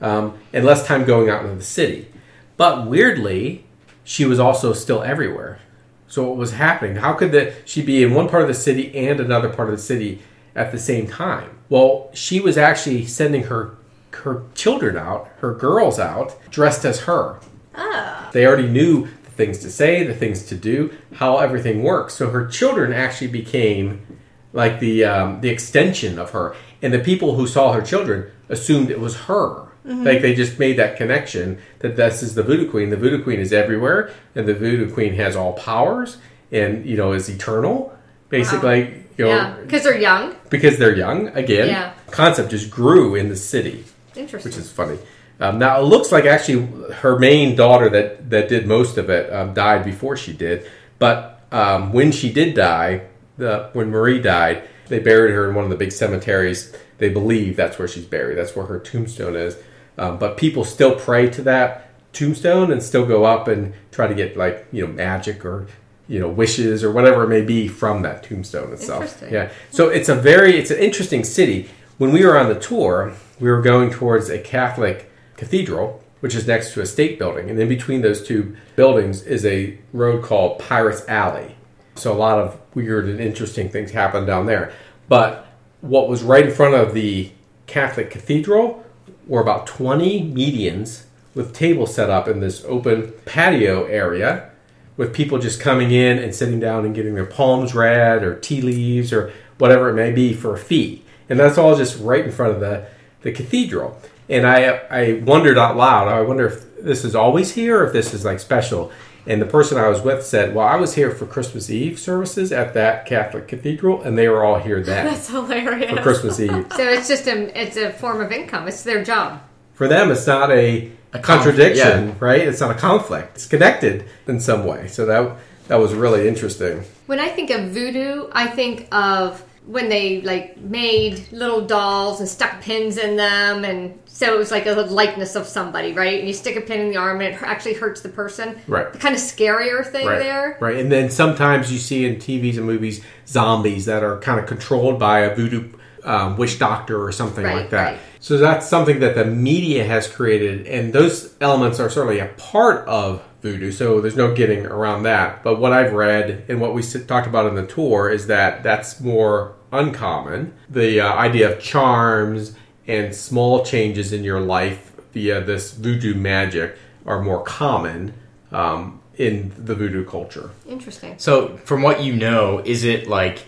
[0.00, 2.08] um, and less time going out into the city.
[2.56, 3.64] But weirdly,
[4.04, 5.60] she was also still everywhere.
[6.08, 6.96] So what was happening?
[6.96, 9.76] How could the, she be in one part of the city and another part of
[9.76, 10.20] the city
[10.54, 11.58] at the same time?
[11.70, 13.76] Well, she was actually sending her
[14.16, 17.40] her children out, her girls out, dressed as her.
[17.74, 18.28] Oh.
[18.32, 22.14] They already knew the things to say, the things to do, how everything works.
[22.14, 24.06] So her children actually became
[24.52, 28.90] like the um, the extension of her, and the people who saw her children assumed
[28.90, 29.68] it was her.
[29.84, 32.90] Like they just made that connection that this is the voodoo queen.
[32.90, 36.18] The voodoo queen is everywhere, and the voodoo queen has all powers,
[36.52, 37.92] and you know is eternal.
[38.28, 40.36] Basically, you know, yeah, because they're young.
[40.50, 41.28] because they're young.
[41.36, 41.92] Again, Yeah.
[42.12, 43.84] concept just grew in the city
[44.14, 44.50] Interesting.
[44.50, 44.98] which is funny.
[45.40, 46.68] Um, now it looks like actually
[47.02, 50.64] her main daughter that that did most of it um, died before she did,
[51.00, 53.02] but um, when she did die,
[53.36, 56.74] the when Marie died, they buried her in one of the big cemeteries.
[56.98, 58.38] They believe that's where she's buried.
[58.38, 59.56] That's where her tombstone is.
[59.98, 64.14] Um, but people still pray to that tombstone and still go up and try to
[64.14, 65.66] get like you know magic or
[66.08, 69.02] you know wishes or whatever it may be from that tombstone itself.
[69.02, 69.32] Interesting.
[69.32, 69.50] Yeah.
[69.70, 71.68] So it's a very it's an interesting city.
[71.98, 76.46] When we were on the tour, we were going towards a Catholic cathedral, which is
[76.46, 80.58] next to a state building, and in between those two buildings is a road called
[80.58, 81.56] Pirates Alley.
[81.94, 84.72] So a lot of weird and interesting things happen down there.
[85.08, 85.46] But
[85.80, 87.30] what was right in front of the
[87.66, 88.84] Catholic cathedral
[89.26, 94.50] were about 20 medians with tables set up in this open patio area
[94.96, 98.60] with people just coming in and sitting down and getting their palms read or tea
[98.60, 101.02] leaves or whatever it may be for a fee.
[101.28, 102.86] And that's all just right in front of the,
[103.22, 103.98] the cathedral.
[104.28, 107.92] And I, I wondered out loud, I wonder if this is always here or if
[107.92, 108.92] this is like special.
[109.26, 112.50] And the person I was with said, Well, I was here for Christmas Eve services
[112.52, 115.90] at that Catholic cathedral, and they were all here then That's hilarious.
[115.90, 116.66] for Christmas Eve.
[116.76, 118.66] so it's just a it's a form of income.
[118.68, 119.40] It's their job.
[119.74, 121.24] For them, it's not a, A conflict,
[121.56, 122.14] contradiction, yeah.
[122.20, 122.40] right?
[122.40, 123.36] It's not a conflict.
[123.36, 124.88] It's connected in some way.
[124.88, 125.36] So that
[125.68, 126.82] that was really interesting.
[127.06, 132.28] When I think of voodoo, I think of when they like made little dolls and
[132.28, 136.18] stuck pins in them, and so it was like a likeness of somebody, right?
[136.18, 138.58] And you stick a pin in the arm, and it actually hurts the person.
[138.66, 138.92] Right.
[138.92, 140.18] The kind of scarier thing right.
[140.18, 140.58] there.
[140.60, 140.76] Right.
[140.76, 144.98] And then sometimes you see in TVs and movies zombies that are kind of controlled
[144.98, 145.72] by a voodoo
[146.04, 147.92] um, witch doctor or something Right, like that.
[147.92, 148.00] right.
[148.18, 152.86] So that's something that the media has created, and those elements are certainly a part
[152.88, 153.72] of voodoo.
[153.72, 155.42] So there's no getting around that.
[155.42, 159.00] But what I've read and what we talked about in the tour is that that's
[159.00, 160.54] more uncommon.
[160.70, 162.54] The uh, idea of charms
[162.86, 168.14] and small changes in your life via this voodoo magic are more common
[168.52, 170.50] um, in the voodoo culture.
[170.66, 171.14] Interesting.
[171.18, 173.44] So, from what you know, is it like,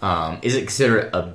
[0.00, 1.34] um, is it considered a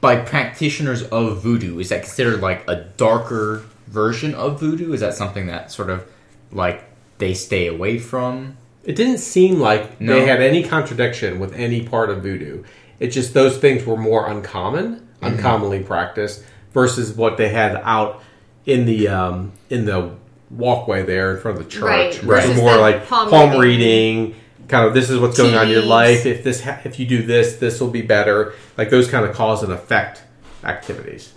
[0.00, 1.78] by practitioners of voodoo?
[1.78, 4.92] Is that considered like a darker version of voodoo?
[4.92, 6.10] Is that something that sort of
[6.52, 6.84] like
[7.20, 8.56] they stay away from?
[8.82, 10.14] It didn't seem like No.
[10.14, 12.64] they had any contradiction with any part of voodoo.
[12.98, 16.42] It's just those things were more uncommon, uncommonly practiced,
[16.74, 18.22] versus what they had out
[18.66, 20.10] in the um, in the
[20.50, 21.82] walkway there in front of the church.
[21.82, 24.20] Right, which was versus more the like palm palm, reading.
[24.22, 24.34] reading.
[24.68, 26.26] Kind of, this is what's going on in your Tea life.
[26.26, 28.54] If this, ha- if you do this, this will be better.
[28.78, 30.22] Like those kind of cause and effect
[30.62, 31.32] activities.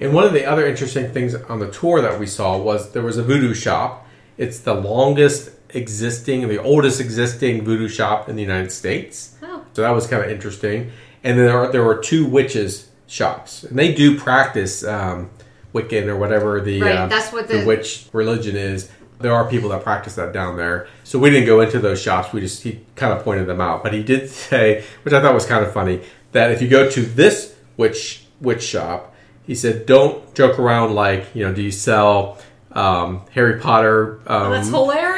[0.00, 3.02] And one of the other interesting things on the tour that we saw was there
[3.02, 4.06] was a voodoo shop.
[4.38, 9.36] It's the longest existing, the oldest existing voodoo shop in the United States.
[9.42, 9.64] Oh.
[9.74, 10.90] So that was kind of interesting.
[11.22, 15.30] And then there, are, there were two witches shops, and they do practice um,
[15.74, 18.90] Wiccan or whatever the Right, uh, that's what the- witch religion is.
[19.20, 22.32] There are people that practice that down there, so we didn't go into those shops.
[22.32, 25.34] We just he kind of pointed them out, but he did say, which I thought
[25.34, 29.86] was kind of funny, that if you go to this witch witch shop, he said,
[29.86, 32.38] don't joke around like you know, do you sell
[32.72, 34.70] um, Harry Potter um, That's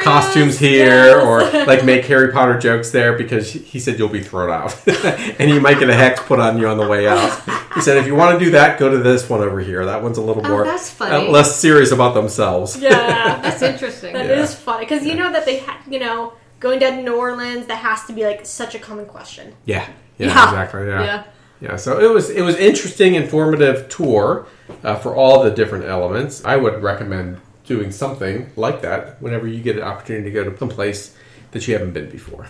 [0.03, 1.23] costumes here Yes.
[1.25, 4.75] or like make Harry Potter jokes there because he said you'll be thrown out
[5.39, 7.29] and you might get a hex put on you on the way out.
[7.75, 9.85] He said if you want to do that, go to this one over here.
[9.85, 11.27] That one's a little Oh, more that's funny.
[11.27, 12.77] uh, less serious about themselves.
[12.77, 14.13] Yeah, That's interesting.
[14.13, 14.41] that Yeah.
[14.41, 17.67] is funny because you know that they, ha- you know, going down to New Orleans,
[17.67, 19.53] that has to be like such a common question.
[19.65, 19.87] Yeah,
[20.17, 20.45] yeah, Yeah.
[20.49, 20.87] exactly.
[20.87, 21.03] Yeah.
[21.03, 21.23] Yeah.
[21.61, 24.47] Yeah, So it was it was interesting, informative tour
[24.83, 26.43] uh, for all the different elements.
[26.43, 30.57] I would recommend doing something like that whenever you get an opportunity to go to
[30.57, 31.15] some place
[31.51, 32.47] that you haven't been before.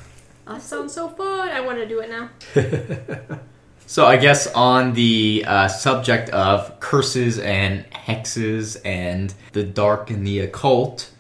[0.48, 1.50] That sounds so fun.
[1.50, 3.40] I want to do it now.
[3.92, 10.26] So I guess on the uh, subject of curses and hexes and the dark and
[10.26, 11.12] the occult,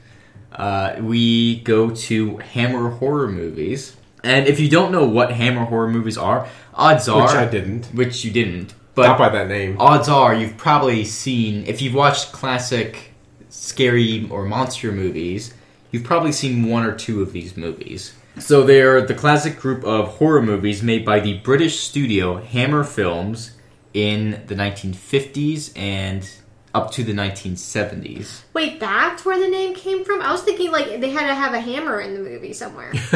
[0.53, 3.97] uh, we go to Hammer horror movies.
[4.23, 7.85] And if you don't know what Hammer horror movies are, odds are Which I didn't.
[7.87, 9.77] which you didn't, but Not by that name.
[9.79, 13.13] odds are you've probably seen if you've watched classic
[13.49, 15.53] scary or monster movies
[15.91, 20.07] you've probably seen one or two of these movies so they're the classic group of
[20.17, 23.57] horror movies made by the british studio hammer films
[23.93, 26.29] in the 1950s and
[26.73, 30.21] up to the 1970s Wait, that's where the name came from?
[30.21, 32.91] I was thinking like they had to have a hammer in the movie somewhere.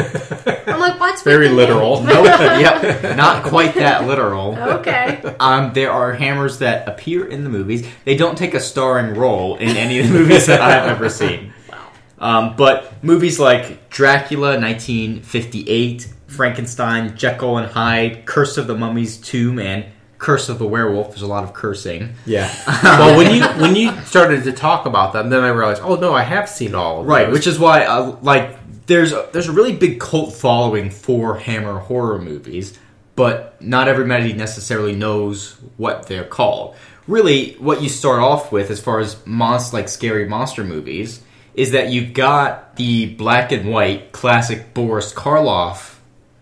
[0.66, 2.02] I'm like, what's Very literal.
[2.02, 2.06] name?
[2.24, 2.26] nope
[2.60, 5.22] yep not quite that literal Okay.
[5.40, 7.86] Um, there are hammers that appear in the movies.
[8.04, 11.52] They don't take a starring role in any of the movies that I've ever seen.
[12.18, 19.58] Um, but movies like Dracula, 1958, Frankenstein, Jekyll and Hyde, Curse of the Mummy's Tomb,
[19.58, 19.84] and
[20.18, 21.08] Curse of the Werewolf.
[21.10, 22.14] There's a lot of cursing.
[22.24, 22.50] Yeah.
[22.82, 26.14] well, when you when you started to talk about them, then I realized, oh no,
[26.14, 27.32] I have seen all of Right, those.
[27.34, 31.78] which is why, uh, like, there's a, there's a really big cult following for Hammer
[31.80, 32.78] horror movies,
[33.14, 36.76] but not everybody necessarily knows what they're called.
[37.08, 41.20] Really, what you start off with, as far as monster like scary monster movies,
[41.54, 45.94] is that you've got the black and white classic Boris Karloff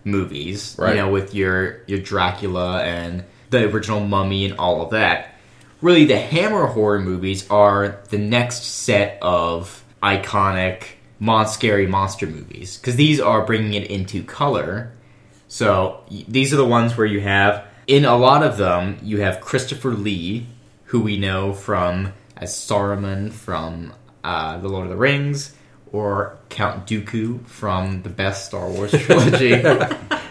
[0.05, 0.91] movies, Right.
[0.97, 3.25] you know, with your your Dracula and
[3.55, 5.35] the original Mummy and all of that
[5.85, 10.85] really the Hammer horror movies are the next set of iconic
[11.21, 14.93] mon scary monster movies because these are bringing it into color.
[15.47, 19.43] So these are the ones where you have in a lot of them you have
[19.43, 20.47] Christopher Lee,
[20.87, 23.93] who we know from as Saruman from
[24.25, 25.55] uh, the Lord of the Rings,
[25.93, 29.63] or Count Dooku from the best Star Wars trilogy.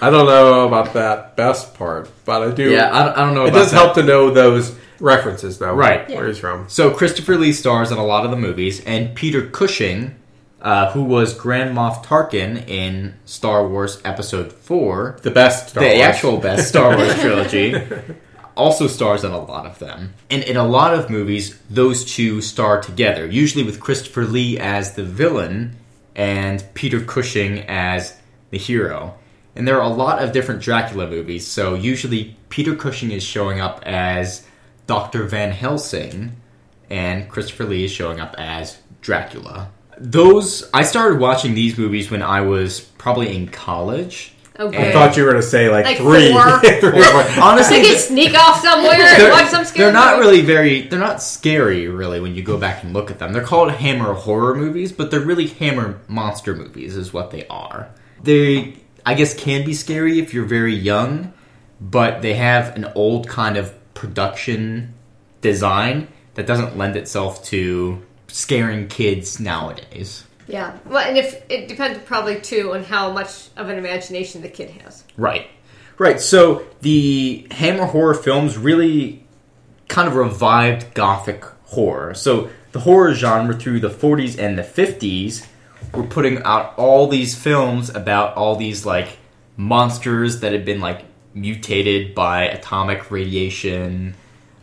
[0.00, 2.70] I don't know about that best part, but I do.
[2.70, 3.44] yeah, I don't, I don't know.
[3.46, 3.76] it about does that.
[3.78, 5.74] help to know those references, though.
[5.74, 6.08] Right.
[6.08, 6.68] Where he's from.
[6.68, 10.14] So Christopher Lee stars in a lot of the movies, and Peter Cushing,
[10.62, 15.90] uh, who was Grand Moff Tarkin in Star Wars Episode Four, The best Star the
[15.90, 16.00] Wars.
[16.00, 17.74] actual best Star Wars trilogy,
[18.56, 20.14] also stars in a lot of them.
[20.30, 24.94] And in a lot of movies, those two star together, usually with Christopher Lee as
[24.94, 25.76] the villain
[26.16, 28.16] and Peter Cushing as
[28.50, 29.14] the hero.
[29.58, 33.60] And there are a lot of different Dracula movies, so usually Peter Cushing is showing
[33.60, 34.46] up as
[34.86, 35.24] Dr.
[35.24, 36.36] Van Helsing,
[36.88, 39.70] and Christopher Lee is showing up as Dracula.
[39.98, 44.32] Those I started watching these movies when I was probably in college.
[44.60, 44.90] Okay.
[44.90, 46.32] I thought you were going to say like, Like three.
[46.32, 46.58] four.
[46.80, 47.22] Three or four.
[47.42, 50.28] Honestly, I could sneak off somewhere and watch some scary they're not movie.
[50.28, 53.44] really very they're not scary really when you go back and look at them they're
[53.44, 57.88] called hammer horror movies but they're really hammer monster movies is what they are
[58.22, 58.74] they
[59.08, 61.32] i guess can be scary if you're very young
[61.80, 64.92] but they have an old kind of production
[65.40, 70.78] design that doesn't lend itself to scaring kids nowadays Yeah.
[70.86, 74.70] Well, and if it depends probably too on how much of an imagination the kid
[74.80, 75.04] has.
[75.16, 75.46] Right.
[75.98, 76.20] Right.
[76.20, 79.24] So the Hammer horror films really
[79.88, 82.14] kind of revived gothic horror.
[82.14, 85.46] So the horror genre through the 40s and the 50s
[85.92, 89.08] were putting out all these films about all these like
[89.56, 94.14] monsters that had been like mutated by atomic radiation,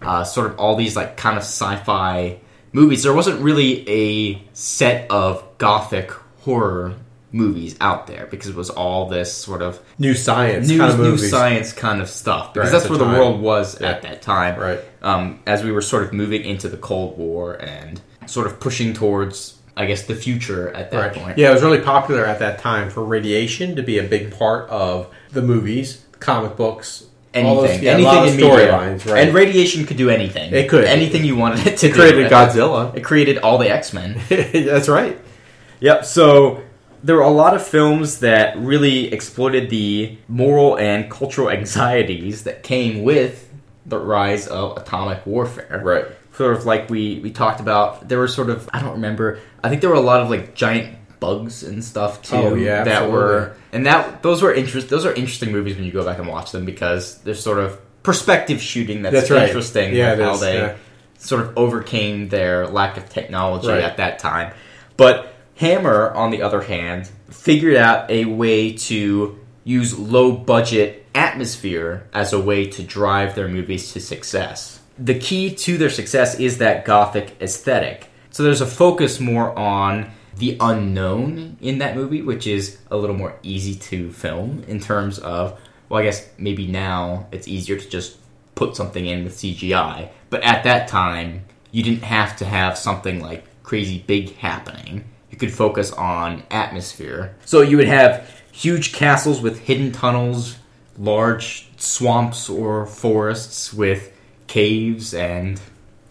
[0.01, 2.38] uh, sort of all these like kind of sci-fi
[2.73, 3.03] movies.
[3.03, 6.11] There wasn't really a set of gothic
[6.41, 6.95] horror
[7.31, 10.99] movies out there because it was all this sort of New science new, kind of
[10.99, 13.89] new science kind of stuff because Right, that's where the the world was Yeah.
[13.89, 14.57] at that time.
[14.57, 14.79] Right.
[15.01, 18.93] Um, as we were sort of moving into the Cold War and sort of pushing
[18.93, 21.13] towards, I guess, the future at that Right.
[21.13, 21.38] point.
[21.38, 24.69] Yeah, it was really popular at that time for radiation to be a big part
[24.69, 29.23] of the movies, comic books, anything, those- yeah, anything in storylines, right.
[29.27, 30.53] And radiation could do anything.
[30.53, 30.85] It could.
[30.85, 31.93] anything you wanted it to do.
[31.93, 32.95] created It- Godzilla.
[32.95, 34.15] It created all the X Men.
[34.29, 35.19] That's right.
[35.81, 36.05] Yep.
[36.05, 36.61] So
[37.03, 42.63] there were a lot of films that really exploited the moral and cultural anxieties that
[42.63, 43.49] came with
[43.85, 45.81] the rise of atomic warfare.
[45.83, 46.05] Right.
[46.36, 48.08] Sort of like we we talked about.
[48.08, 49.39] There were sort of I don't remember.
[49.63, 52.48] I think there were a lot of like giant bugs and stuff oh, too.
[52.48, 53.13] Oh, yeah, that absolutely.
[53.13, 54.89] were and that those were interest.
[54.89, 57.80] Those are interesting movies when you go back and watch them because there's sort of
[58.04, 59.48] perspective shooting that's, That's right.
[59.48, 59.95] interesting.
[59.95, 60.76] Yeah, how is, they yeah.
[61.17, 63.84] sort of overcame their lack of technology Right.
[63.84, 64.54] at that time.
[64.95, 72.08] But Hammer, on the other hand, figured out a way to use low budget atmosphere
[72.13, 74.74] as a way to drive their movies to success.
[74.97, 78.08] The key to their success is that gothic aesthetic.
[78.29, 83.15] So there's a focus more on the unknown in that movie, which is a little
[83.15, 87.89] more easy to film in terms of, well, I guess maybe now it's easier to
[87.89, 88.17] just
[88.55, 90.10] put something in with CGI.
[90.29, 95.03] But at that time, you didn't have to have something like crazy big happening.
[95.29, 97.36] You could focus on atmosphere.
[97.43, 100.58] So you would have huge castles with hidden tunnels,
[100.97, 104.13] large swamps or forests with
[104.56, 105.60] caves and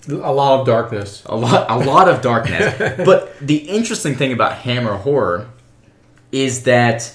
[0.06, 1.22] A lot of darkness.
[1.24, 2.74] a lot a lot of darkness.
[3.06, 5.48] but the interesting thing about Hammer horror
[6.30, 7.14] is that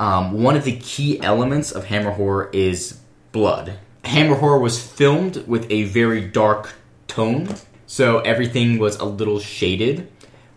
[0.00, 2.98] um, one of the key elements of Hammer horror is
[3.30, 3.78] blood.
[4.04, 6.74] Hammer horror was filmed with a very dark
[7.06, 7.54] tone,
[7.86, 10.10] so everything was a little shaded.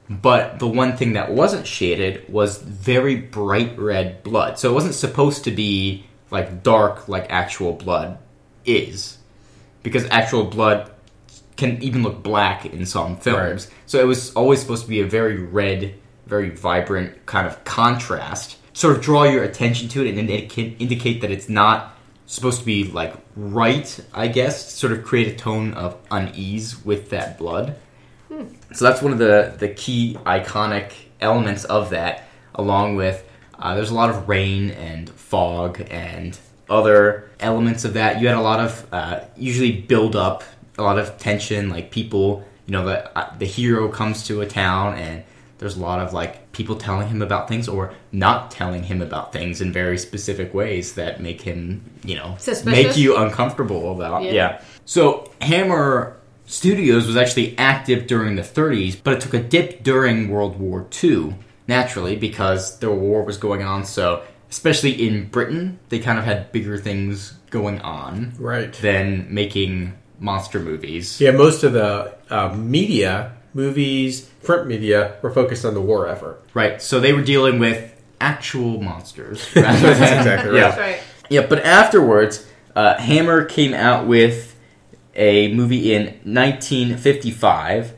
[0.09, 4.57] But the one thing that wasn't shaded was very bright red blood.
[4.57, 8.17] So it wasn't supposed to be like dark like actual blood
[8.65, 9.16] is.
[9.87, 10.91] Because actual blood
[11.55, 13.69] can even look black in some films.
[13.85, 15.95] So it was always supposed to be a very red,
[16.25, 18.57] very vibrant kind of contrast.
[18.73, 21.97] Sort of draw your attention to it and then it can indicate that it's not
[22.25, 24.73] supposed to be like right, I guess.
[24.73, 27.77] Sort of create a tone of unease with that blood.
[28.73, 33.23] So that's one of the, the key iconic elements of that, along with
[33.57, 36.37] uh, there's a lot of rain and fog and
[36.69, 38.21] other elements of that.
[38.21, 40.43] You had a lot of uh, usually build up,
[40.77, 44.47] a lot of tension, like people, you know, the, uh, the hero comes to a
[44.47, 45.23] town and
[45.59, 49.33] there's a lot of like people telling him about things or not telling him about
[49.33, 52.87] things in very specific ways that make him, you know, Suspicious?
[52.87, 54.23] make you uncomfortable about.
[54.23, 54.31] Yeah.
[54.31, 54.61] yeah.
[54.85, 60.29] So Hammer Studios was actually active during the 30s, but it took a dip during
[60.29, 61.35] World War II,
[61.67, 63.83] naturally, because the war was going on.
[63.83, 68.73] So, especially in Britain, they kind of had bigger things going on Right.
[68.73, 71.19] than making monster movies.
[71.21, 76.41] Yeah, most of the uh, media, movies, print media, were focused on the war effort.
[76.53, 76.81] Right.
[76.81, 79.47] So they were dealing with actual monsters.
[79.55, 80.57] rather than- That's exactly right.
[80.57, 80.67] Yeah.
[80.69, 80.99] That's right.
[81.29, 84.55] Yeah, but afterwards, uh, Hammer came out with
[85.15, 87.93] a movie in 1955,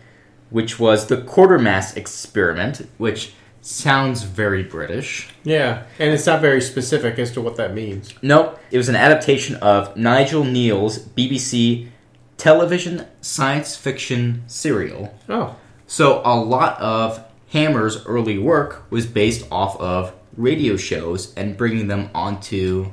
[0.50, 5.30] which was The Quatermass Experiment, which sounds very British.
[5.44, 8.14] Yeah, and it's not very specific as to what that means.
[8.22, 11.90] Nope, it was an adaptation of Nigel Kneale's BBC
[12.38, 15.14] television science fiction serial.
[15.28, 15.56] Oh,
[15.88, 21.88] So a lot of Hammer's early work was based off of radio shows and bringing
[21.88, 22.92] them onto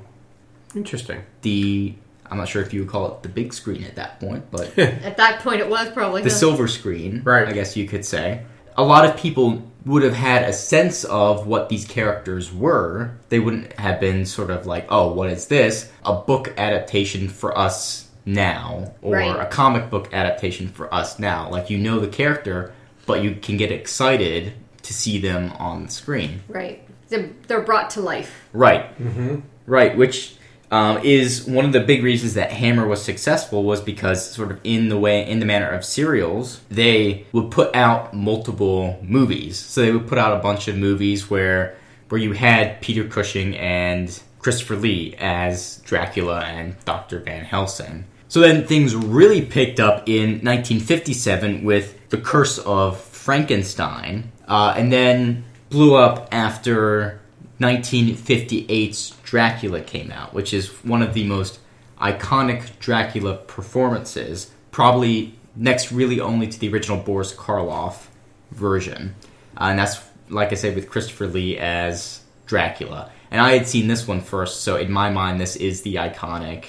[0.75, 1.23] interesting.
[1.43, 1.95] the
[2.29, 4.77] I'm not sure if you would call it the big screen at that point, but
[4.79, 7.47] At that point, it was probably the the- silver screen, Right.
[7.47, 8.43] I guess you could say.
[8.77, 13.13] A lot of people would have had a sense of what these characters were.
[13.31, 15.91] They wouldn't have been sort of like, "Oh, what is this?
[16.05, 19.41] A book adaptation for us now or Right.
[19.41, 22.73] a comic book adaptation for us now." Like you know the character,
[23.07, 26.43] but you can get excited to see them on the screen.
[26.49, 26.83] right.
[27.09, 28.49] They're, they're brought to life.
[28.53, 28.87] Right.
[29.01, 29.37] Mm-hmm.
[29.67, 30.35] Right, which
[30.71, 34.61] um, is one of the big reasons that Hammer was successful was because sort of
[34.65, 39.59] in the way in the manner of serials, they would put out multiple movies.
[39.59, 41.77] So they would put out a bunch of movies where
[42.09, 47.19] where you had Peter Cushing and Christopher Lee as Dracula and Dr.
[47.21, 48.05] Van Helsing.
[48.29, 54.93] So then things really picked up in 1957 with The Curse of Frankenstein, uh, and
[54.93, 57.21] then blew up after
[57.61, 61.59] 1958's Dracula came out, which is one of the most
[62.01, 68.07] iconic Dracula performances, probably next really only to the original Boris Karloff
[68.51, 69.15] version.
[69.57, 69.99] Uh, and that's,
[70.29, 73.11] like I said, with Christopher Lee as Dracula.
[73.31, 76.67] And I had seen this one first, so in my mind, this is the iconic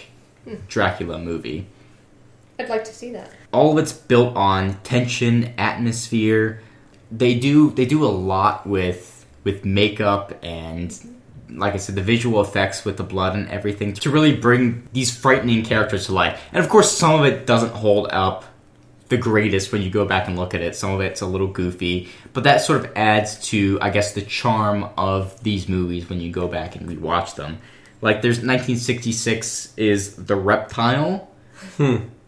[0.67, 1.67] Dracula movie
[2.59, 3.31] I'd like to see that.
[3.51, 6.61] all of it's built on tension, atmosphere.
[7.11, 9.16] They do they do a lot with
[9.48, 10.93] with makeup and
[11.50, 15.16] like I said, the visual effects with the blood and everything to really bring these
[15.16, 16.41] frightening characters to life.
[16.52, 18.43] And of course, some of it doesn't hold up
[19.08, 20.76] the greatest when you go back and look at it.
[20.76, 24.24] Some of it's a little goofy, but that sort of adds to, I guess, the
[24.24, 27.60] charm of these movies when you go back and rewatch them.
[28.02, 31.30] Like, there's 1966 is The Reptile,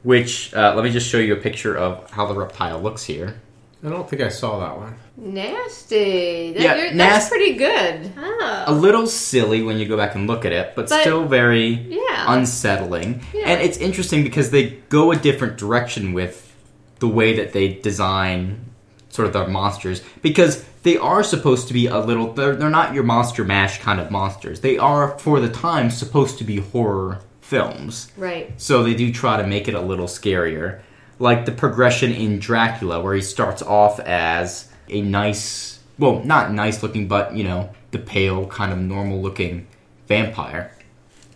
[0.03, 3.41] which, uh, let me just show you a picture of how the reptile looks here.
[3.83, 4.95] I don't think I saw that one.
[5.17, 6.53] Nasty.
[6.53, 8.11] That, Yeah, you're- nas- that's pretty good.
[8.17, 8.63] Oh.
[8.67, 11.67] A little silly when you go back and look at it, but, But- still very
[11.89, 12.25] Yeah.
[12.27, 13.21] unsettling.
[13.33, 13.43] Yeah.
[13.47, 16.51] And it's interesting because they go a different direction with
[16.99, 18.65] the way that they design
[19.09, 22.93] sort of their monsters because they are supposed to be a little they're, they're not
[22.93, 24.59] your monster mash kind of monsters.
[24.59, 28.11] They are for the time supposed to be horror films.
[28.17, 28.51] Right.
[28.57, 30.79] So they do try to make it a little scarier.
[31.19, 36.81] Like the progression in Dracula, where he starts off as a nice, well, not nice
[36.81, 39.67] looking, but, you know, the pale, kind of normal looking
[40.07, 40.71] vampire.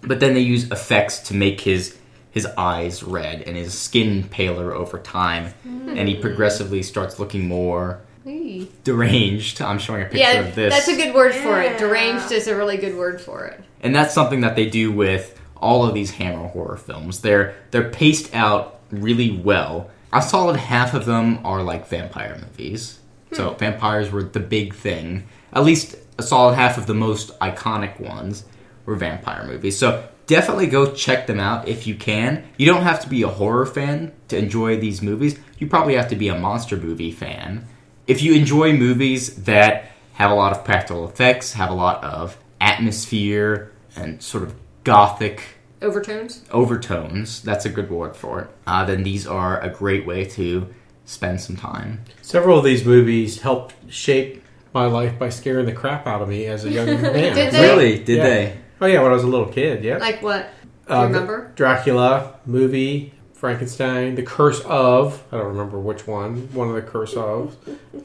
[0.01, 1.97] But then they use effects to make his
[2.31, 5.53] his eyes red and his skin paler over time.
[5.65, 6.21] And he hmm.
[6.21, 8.67] progressively starts looking more Hey.
[8.83, 9.61] deranged.
[9.61, 10.73] I'm showing a picture Yeah, of this.
[10.73, 11.77] that's a good word for it.
[11.77, 13.61] Deranged is a really good word for it.
[13.81, 17.19] and that's something that they do with all of these Hammer horror films.
[17.21, 19.89] They're they're paced out really well.
[20.11, 22.99] A solid half of them are like vampire movies.
[23.29, 23.35] Hmm.
[23.35, 25.27] So vampires were the big thing.
[25.51, 28.45] At least a solid half of the most iconic ones
[28.85, 29.77] were vampire movies.
[29.77, 32.43] So definitely go check them out if you can.
[32.57, 35.39] You don't have to be a horror fan to enjoy these movies.
[35.57, 37.67] You probably have to be a monster movie fan.
[38.07, 42.37] If you enjoy movies that have a lot of practical effects, have a lot of
[42.61, 45.43] atmosphere and sort of gothic
[45.83, 46.43] Overtones.
[46.51, 50.67] overtones, that's a good word for it, uh, then these are a great way to
[51.05, 52.03] spend some time.
[52.21, 54.41] Several of these movies helped shape
[54.73, 57.35] my life by scaring the crap out of me as a young man.
[57.35, 57.61] Did they?
[57.61, 57.99] Really?
[58.03, 58.23] Did Yeah.
[58.23, 58.57] they?
[58.81, 59.83] Oh yeah, when I was a little kid.
[59.83, 59.97] Yeah.
[59.97, 60.49] Like what?
[60.87, 61.51] Do Uh, you the remember?
[61.55, 65.23] Dracula movie, Frankenstein, The Curse of.
[65.31, 66.49] I don't remember which one.
[66.53, 67.55] One of the Curse of.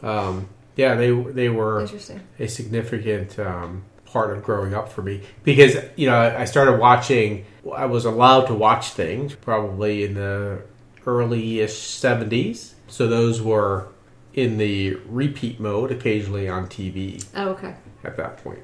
[0.05, 2.20] Um, yeah, they they were Interesting.
[2.39, 7.45] a significant um, part of growing up for me because you know I started watching.
[7.72, 10.62] I was allowed to watch things probably in the
[11.06, 13.88] early-ish seventies, so those were
[14.34, 17.74] in the repeat mode occasionally on TV Oh, okay.
[18.04, 18.60] at that point.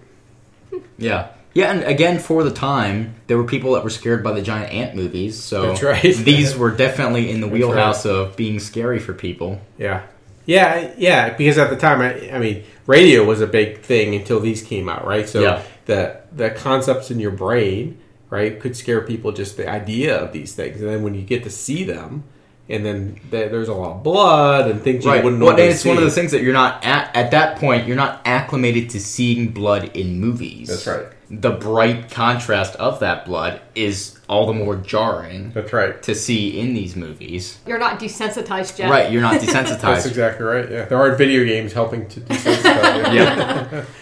[0.99, 1.29] Yeah.
[1.55, 4.73] Yeah, and again, for the time, there were people that were scared by the giant
[4.73, 6.03] ant movies, so That's right.
[6.17, 9.61] these were definitely in the That's wheelhouse of being scary for people.
[9.79, 10.03] Yeah.
[10.47, 14.41] Yeah, yeah, because at the time, I, I mean, radio was a big thing until
[14.41, 15.29] these came out, right?
[15.29, 15.63] So Yeah.
[15.87, 17.99] the the concepts in your brain,
[18.35, 21.45] right, could scare people just the idea of these things, and then when you get
[21.45, 22.25] to see them,
[22.69, 25.23] and then there's a lot of blood and things you Right.
[25.23, 26.05] wouldn't Well, normally and it's one of see.
[26.07, 27.87] those things that you're not at, at that point.
[27.87, 30.69] You're not acclimated to seeing blood in movies.
[30.69, 31.07] That's right.
[31.31, 36.03] The bright contrast of that blood is all the more jarring That's right.
[36.05, 37.59] to see in these movies.
[37.67, 38.91] You're not desensitized yet.
[38.91, 39.11] Right.
[39.13, 39.81] You're not desensitized.
[39.81, 40.07] That's desensitized.
[40.09, 40.71] exactly right.
[40.71, 43.13] Yeah, there are video games helping to desensitize.
[43.13, 43.19] you.
[43.19, 43.85] yeah.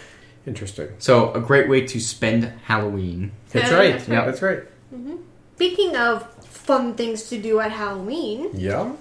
[0.46, 0.88] Interesting.
[0.98, 3.32] So a great way to spend Halloween.
[3.50, 3.92] That's Yeah, right.
[3.92, 4.26] that's Yeah, right.
[4.26, 4.60] that's right.
[4.94, 5.16] Mm-hmm.
[5.56, 8.92] Speaking of fun things to do at Halloween, Yeah.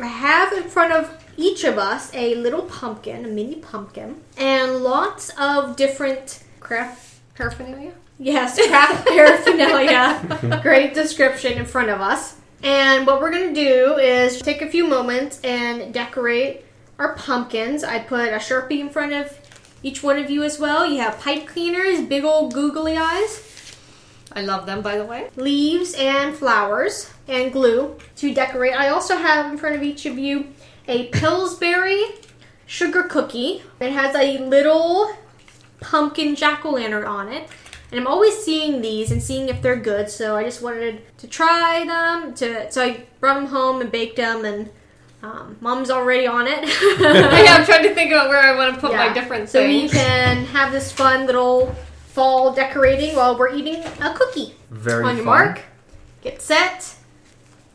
[0.00, 4.76] I have in front of each of us a little pumpkin, a mini pumpkin, and
[4.84, 7.08] lots of different craft.
[7.34, 7.92] Paraphernalia.
[8.18, 10.60] Yes, craft paraphernalia.
[10.62, 12.36] Great description in front of us.
[12.62, 16.64] And what we're going to do is take a few moments and decorate
[16.98, 17.82] our pumpkins.
[17.82, 19.36] I put a Sharpie in front of
[19.82, 20.86] each one of you as well.
[20.86, 23.52] You have pipe cleaners, big old googly eyes,
[24.34, 25.28] I love them, by the way.
[25.36, 28.74] leaves and flowers and glue to decorate.
[28.74, 30.46] I also have in front of each of you
[30.88, 32.04] a Pillsbury
[32.66, 33.62] sugar cookie.
[33.80, 35.14] It has a little
[35.80, 37.48] pumpkin jack o' lantern on it.
[37.90, 41.26] And I'm always seeing these and seeing if they're good, so I just wanted to
[41.26, 42.34] try them.
[42.36, 44.70] To so I brought them home and baked them, and
[45.22, 46.64] um, mom's already on it.
[47.00, 49.14] yeah, I'm trying to think about where I want to put my Yeah.
[49.14, 51.74] different so we can have this fun little
[52.08, 54.54] fall decorating while we're eating a cookie.
[54.70, 55.46] Very On your fun.
[55.46, 55.62] mark,
[56.22, 56.94] get set,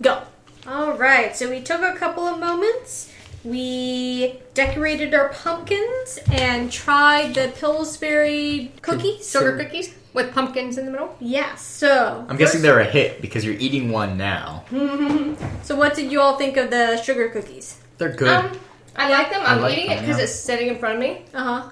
[0.02, 0.24] go.
[0.68, 3.12] All right, so we took a couple of moments.
[3.46, 9.30] We decorated our pumpkins and tried the Pillsbury cookies.
[9.30, 11.16] Sugar cookies with pumpkins in the middle.
[11.22, 11.62] Yes.
[11.62, 14.66] So I'm guessing they're a hit because you're eating one now.
[15.64, 17.80] So what did you all think of the sugar cookies?
[17.98, 18.30] They're good.
[18.30, 18.58] Um,
[18.96, 19.42] I like them.
[19.46, 20.24] I'm like eating them, it because yeah.
[20.24, 21.26] it's sitting in front of me.
[21.34, 21.70] Uh huh.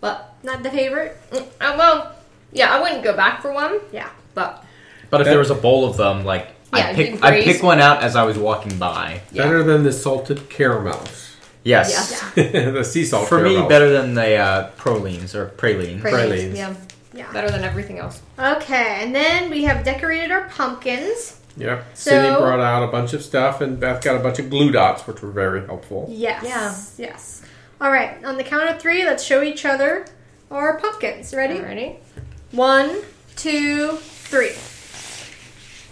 [0.00, 1.16] But Not the favorite.
[1.32, 2.14] mm, uh, well,
[2.52, 3.80] yeah, I wouldn't go back for one.
[3.90, 4.10] Yeah.
[4.34, 4.64] But
[5.10, 7.30] but if there was a bowl of them, like Yeah, I you pick, can I
[7.30, 7.44] graze.
[7.44, 9.22] pick one out as I was walking by.
[9.32, 9.44] Yeah.
[9.44, 11.34] Better than the salted caramels.
[11.64, 11.88] Yes.
[12.36, 12.70] Yeah.
[12.70, 13.68] the sea salt For me, caramels.
[13.68, 16.02] better than the uh, pralines or pralines.
[16.02, 16.58] pralines, Pralines.
[16.58, 16.74] Yeah.
[17.12, 17.30] Yeah.
[17.32, 18.20] Better than everything else.
[18.38, 21.40] Okay, and then we have decorated our pumpkins.
[21.56, 21.82] Yeah.
[21.94, 24.70] So- Cindy brought out a bunch of stuff, and Beth got a bunch of glue
[24.70, 26.06] dots, which were very helpful.
[26.10, 26.44] Yes.
[26.98, 27.06] Yeah.
[27.08, 27.42] Yes.
[27.80, 30.04] All right, on the count of three, let's show each other
[30.50, 31.32] our pumpkins.
[31.32, 31.60] Ready?
[31.60, 31.96] Ready?
[32.50, 33.02] One,
[33.36, 34.52] two, three.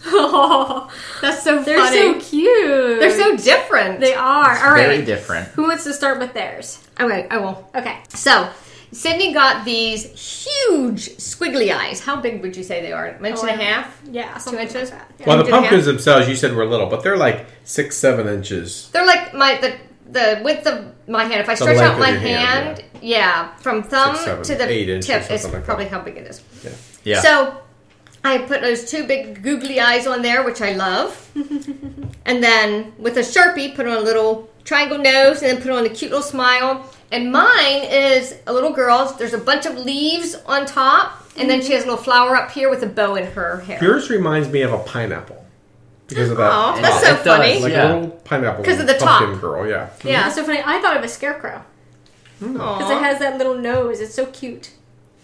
[0.09, 0.91] Oh,
[1.21, 1.97] That's so They're funny.
[1.97, 3.01] so cute.
[3.01, 4.01] They're so different.
[4.01, 4.57] They are.
[4.67, 4.87] All right.
[4.87, 5.49] Very different.
[5.49, 6.87] Who wants to start with theirs?
[7.01, 7.69] Okay, I will.
[7.75, 7.99] Okay.
[8.11, 8.49] So,
[8.97, 12.01] Sydney got these huge squiggly eyes.
[12.01, 13.07] How big would you say they are?
[13.07, 14.01] An inch oh, and a Oh, half?
[14.11, 14.39] Yeah.
[14.39, 14.91] two inches?
[14.91, 15.11] that.
[15.19, 15.27] Yeah.
[15.27, 17.97] Well, the Inch and a pumpkins themselves, you said were little, but they're like six,
[17.97, 18.89] seven inches.
[18.93, 19.77] They're like my the
[20.11, 21.41] the width of my hand.
[21.41, 23.55] If I stretch out my hand, hand, yeah.
[23.57, 25.91] from thumb Six, seven, to the eight tip is like probably that.
[25.91, 26.43] how big it is.
[26.65, 26.71] Yeah.
[27.05, 27.21] Yeah.
[27.21, 27.63] So
[28.25, 31.31] I put those two big googly eyes on there, which I love.
[32.25, 35.85] and then with a sharpie, put on a little triangle nose, and then put on
[35.85, 36.91] a cute little smile.
[37.13, 39.15] And mine is a little girl.
[39.19, 42.51] There's a bunch of leaves on top, and then she has a little flower up
[42.51, 43.79] here with a bow in her hair.
[43.83, 45.45] Yours reminds me of a pineapple
[46.09, 46.51] because of that.
[46.51, 47.25] Aw, that's so it does.
[47.25, 47.61] funny.
[47.61, 47.85] like Yeah.
[47.85, 49.41] a little pineapple 'Cause of the pumpkin top.
[49.41, 49.67] girl.
[49.67, 49.89] Yeah.
[50.05, 50.23] Yeah.
[50.25, 50.61] That's so funny.
[50.65, 51.63] I thought of a scarecrow
[52.41, 52.53] hmm.
[52.55, 53.03] because it Aw.
[53.03, 54.01] has that little nose.
[54.01, 54.71] It's so cute.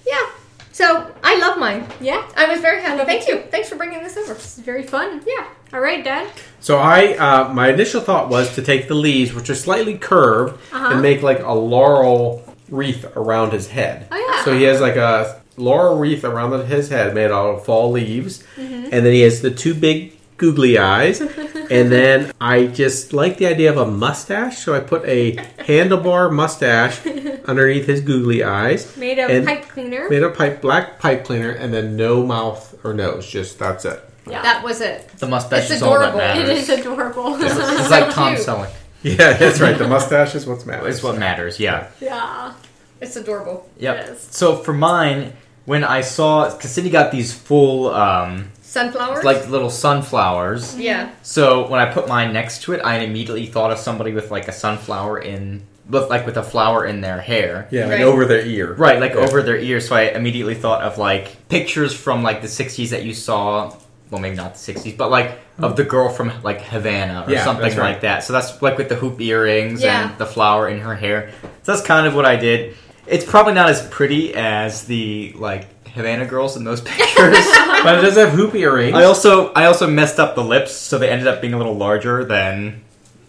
[0.07, 0.27] Yeah.
[0.73, 1.87] So I love mine.
[2.01, 2.27] Yeah.
[2.37, 3.05] I was very happy.
[3.05, 3.43] Thank you.
[3.51, 4.33] Thanks for bringing this over.
[4.33, 5.23] It's very fun.
[5.27, 5.47] Yeah.
[5.73, 6.31] All right, Dad.
[6.61, 10.55] So I, uh, my initial thought was to take the leaves, which are slightly curved,
[10.73, 10.89] Uh-huh.
[10.93, 14.07] and make like a laurel wreath around his head.
[14.11, 14.45] Oh, yeah.
[14.45, 18.43] So he has like a laurel wreath around his head made out of fall leaves,
[18.57, 18.85] Mm-hmm.
[18.93, 21.21] and then he has the two big googly eyes,
[21.73, 26.33] and then I just like the idea of a mustache, so I put a handlebar
[26.33, 27.05] mustache
[27.47, 30.09] underneath his googly eyes, Made of And- pipe cleaner.
[30.09, 34.01] made a pipe black pipe cleaner, and then no mouth or nose, just that's it.
[34.29, 34.43] yeah.
[34.43, 35.09] That was it.
[35.19, 36.21] The mustache It's is all that adorable.
[36.21, 36.69] it matters.
[36.69, 37.37] is adorable.
[37.43, 38.47] It's like Tom cute.
[38.47, 38.71] Selleck.
[39.03, 39.77] Yeah, that's right.
[39.77, 40.95] The mustache is what's matters.
[40.95, 41.59] It's what matters.
[41.59, 41.89] Yeah.
[42.01, 42.55] yeah.
[43.01, 43.69] It's adorable.
[43.79, 43.97] Yep.
[44.07, 44.29] Yes.
[44.37, 45.33] So for mine,
[45.65, 49.23] when I saw, because Cindy got these full, um, Sunflowers?
[49.25, 50.73] like little sunflowers.
[50.73, 50.81] Mm-hmm.
[50.81, 51.11] yeah.
[51.23, 54.49] So when I put mine next to it, I immediately thought of somebody with like
[54.49, 57.69] a sunflower in, with like with a flower in their hair.
[57.71, 58.01] Yeah, like Right.
[58.03, 58.73] over their ear.
[58.75, 59.21] Right, like Yeah.
[59.21, 59.81] over their ear.
[59.81, 63.75] So I immediately thought of like pictures from like the '60s that you saw.
[64.11, 67.45] Well, maybe not the '60s, but like of the girl from like Havana or Yeah,
[67.45, 67.93] something right.
[67.93, 68.25] like that.
[68.25, 70.09] So that's like with the hoop earrings Yeah.
[70.09, 71.31] and the flower in her hair.
[71.63, 72.75] So that's kind of what I did.
[73.07, 77.37] It's probably not as pretty as the like Havana girls in those pictures.
[77.83, 78.95] But it does have hoop earrings.
[78.97, 81.75] I also I also messed up the lips, so they ended up being a little
[81.77, 82.83] larger than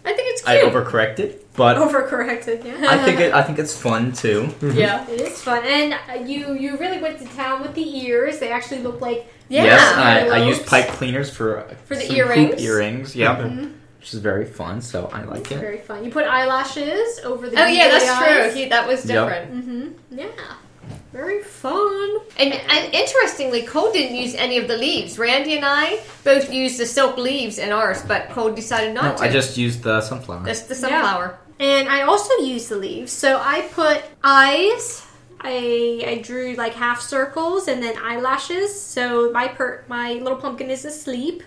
[0.04, 1.40] I think it's I overcorrected.
[1.56, 2.64] But Overcorrected.
[2.64, 2.86] Yeah.
[2.88, 4.48] I think it I think it's fun too.
[4.62, 5.08] yeah.
[5.10, 8.38] It is fun, and uh, you you really went to town with the ears.
[8.38, 9.64] They actually look like Yeah.
[9.64, 9.82] Yes,
[10.32, 12.50] I, I used pipe cleaners for For the some earrings.
[12.52, 13.72] Hoop earrings, yeah, Mm-hmm.
[13.98, 14.80] which is very fun.
[14.82, 15.58] So I like it.
[15.58, 16.04] very fun.
[16.04, 17.60] You put eyelashes over the.
[17.60, 18.52] Oh yeah, that's eyes.
[18.52, 18.62] true.
[18.62, 19.52] He, that was different.
[19.52, 19.64] Yep.
[19.64, 19.98] different.
[20.12, 20.54] Yeah,
[21.12, 22.18] very fun.
[22.38, 25.18] And, and interestingly, Cole didn't use any of the leaves.
[25.18, 29.18] Randy and I both used the silk leaves in ours, but Cole decided No, not
[29.18, 29.24] to.
[29.24, 30.42] I just used the sunflower.
[30.44, 31.38] That's the sunflower.
[31.60, 33.12] And I also used the leaves.
[33.12, 35.06] So I put eyes.
[35.40, 38.78] I I drew like half circles and then eyelashes.
[38.80, 41.42] So my per my little pumpkin is asleep.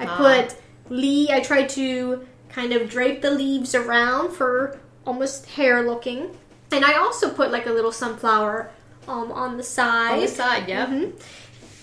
[0.00, 0.16] I Ah.
[0.16, 0.56] put
[0.88, 1.30] Lee.
[1.30, 6.30] I tried to kind of drape the leaves around for almost hair looking.
[6.74, 8.70] And I also put like a little sunflower
[9.06, 10.14] um, on the side.
[10.14, 10.86] On the side, yeah.
[10.86, 11.12] Mhm.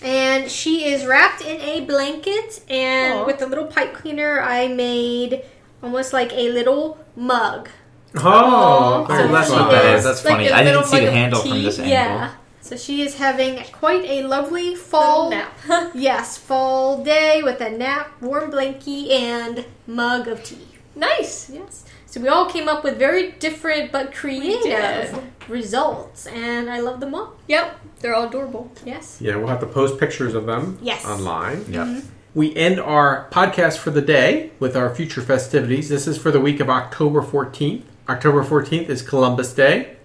[0.02, 3.24] And she is wrapped in a blanket, and Aw.
[3.24, 5.42] with the little pipe cleaner, I made
[5.82, 7.68] almost like a little mug.
[8.16, 9.68] Oh, very so that's what fun.
[9.70, 10.04] that is is.
[10.04, 10.48] That's like funny.
[10.48, 11.92] a I didn't see mug the handle from this angle.
[11.92, 12.30] Yeah.
[12.60, 15.90] So she is having quite a lovely fall Little nap.
[15.94, 20.66] yes, fall day with a nap, warm blankie, and mug of tea.
[20.94, 21.50] Nice.
[21.50, 21.84] Yes.
[22.06, 25.18] So we all came up with very different but creative
[25.48, 27.34] results, and I love them all.
[27.48, 28.70] Yep, they're all adorable.
[28.84, 29.18] Yes.
[29.20, 31.04] Yeah, we'll have to post pictures of them Yes.
[31.06, 31.64] online.
[31.64, 31.94] Mm-hmm.
[31.94, 32.04] Yep.
[32.34, 35.88] We end our podcast for the day with our future festivities.
[35.88, 37.82] This is for the week of October 14th.
[38.08, 39.96] October 14th is Columbus Day.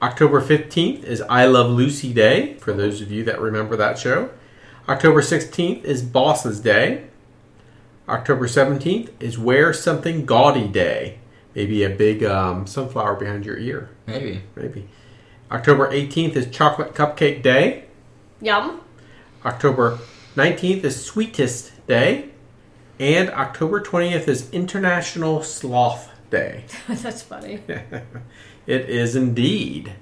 [0.00, 4.30] October 15th is I Love Lucy Day, for those of you that remember that show.
[4.88, 7.07] October 16th is Bosses Day.
[8.08, 11.18] October 17th is Wear Something Gaudy Day.
[11.54, 13.90] Maybe a big um, sunflower behind your ear.
[14.06, 14.42] Maybe.
[14.56, 14.88] Maybe.
[15.50, 17.84] October 18th is Chocolate Cupcake Day.
[18.40, 18.80] Yum.
[19.44, 19.98] October
[20.36, 22.30] 19th is Sweetest Day.
[22.98, 26.64] And October 20th is International Sloth Day.
[26.88, 27.60] That's funny.
[28.66, 29.94] It is indeed.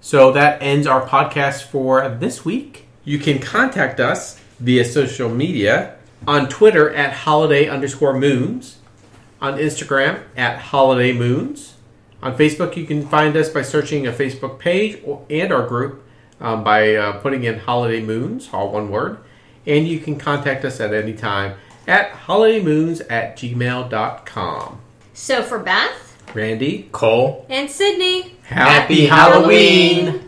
[0.00, 2.86] So that ends our podcast for this week.
[3.04, 8.78] You can contact us via social media on Twitter at holiday underscore moons,
[9.40, 11.74] on Instagram at holiday moons.
[12.22, 16.02] On Facebook, you can find us by searching a Facebook page or, and our group,
[16.40, 19.18] um, by uh, putting in Holiday Moons, all one word.
[19.66, 21.56] And you can contact us at any time
[21.86, 24.80] at holidaymoons at gmail.com.
[25.12, 27.46] So for Beth, Randy, Cole.
[27.48, 28.36] And Sydney.
[28.42, 30.23] Happy Halloween!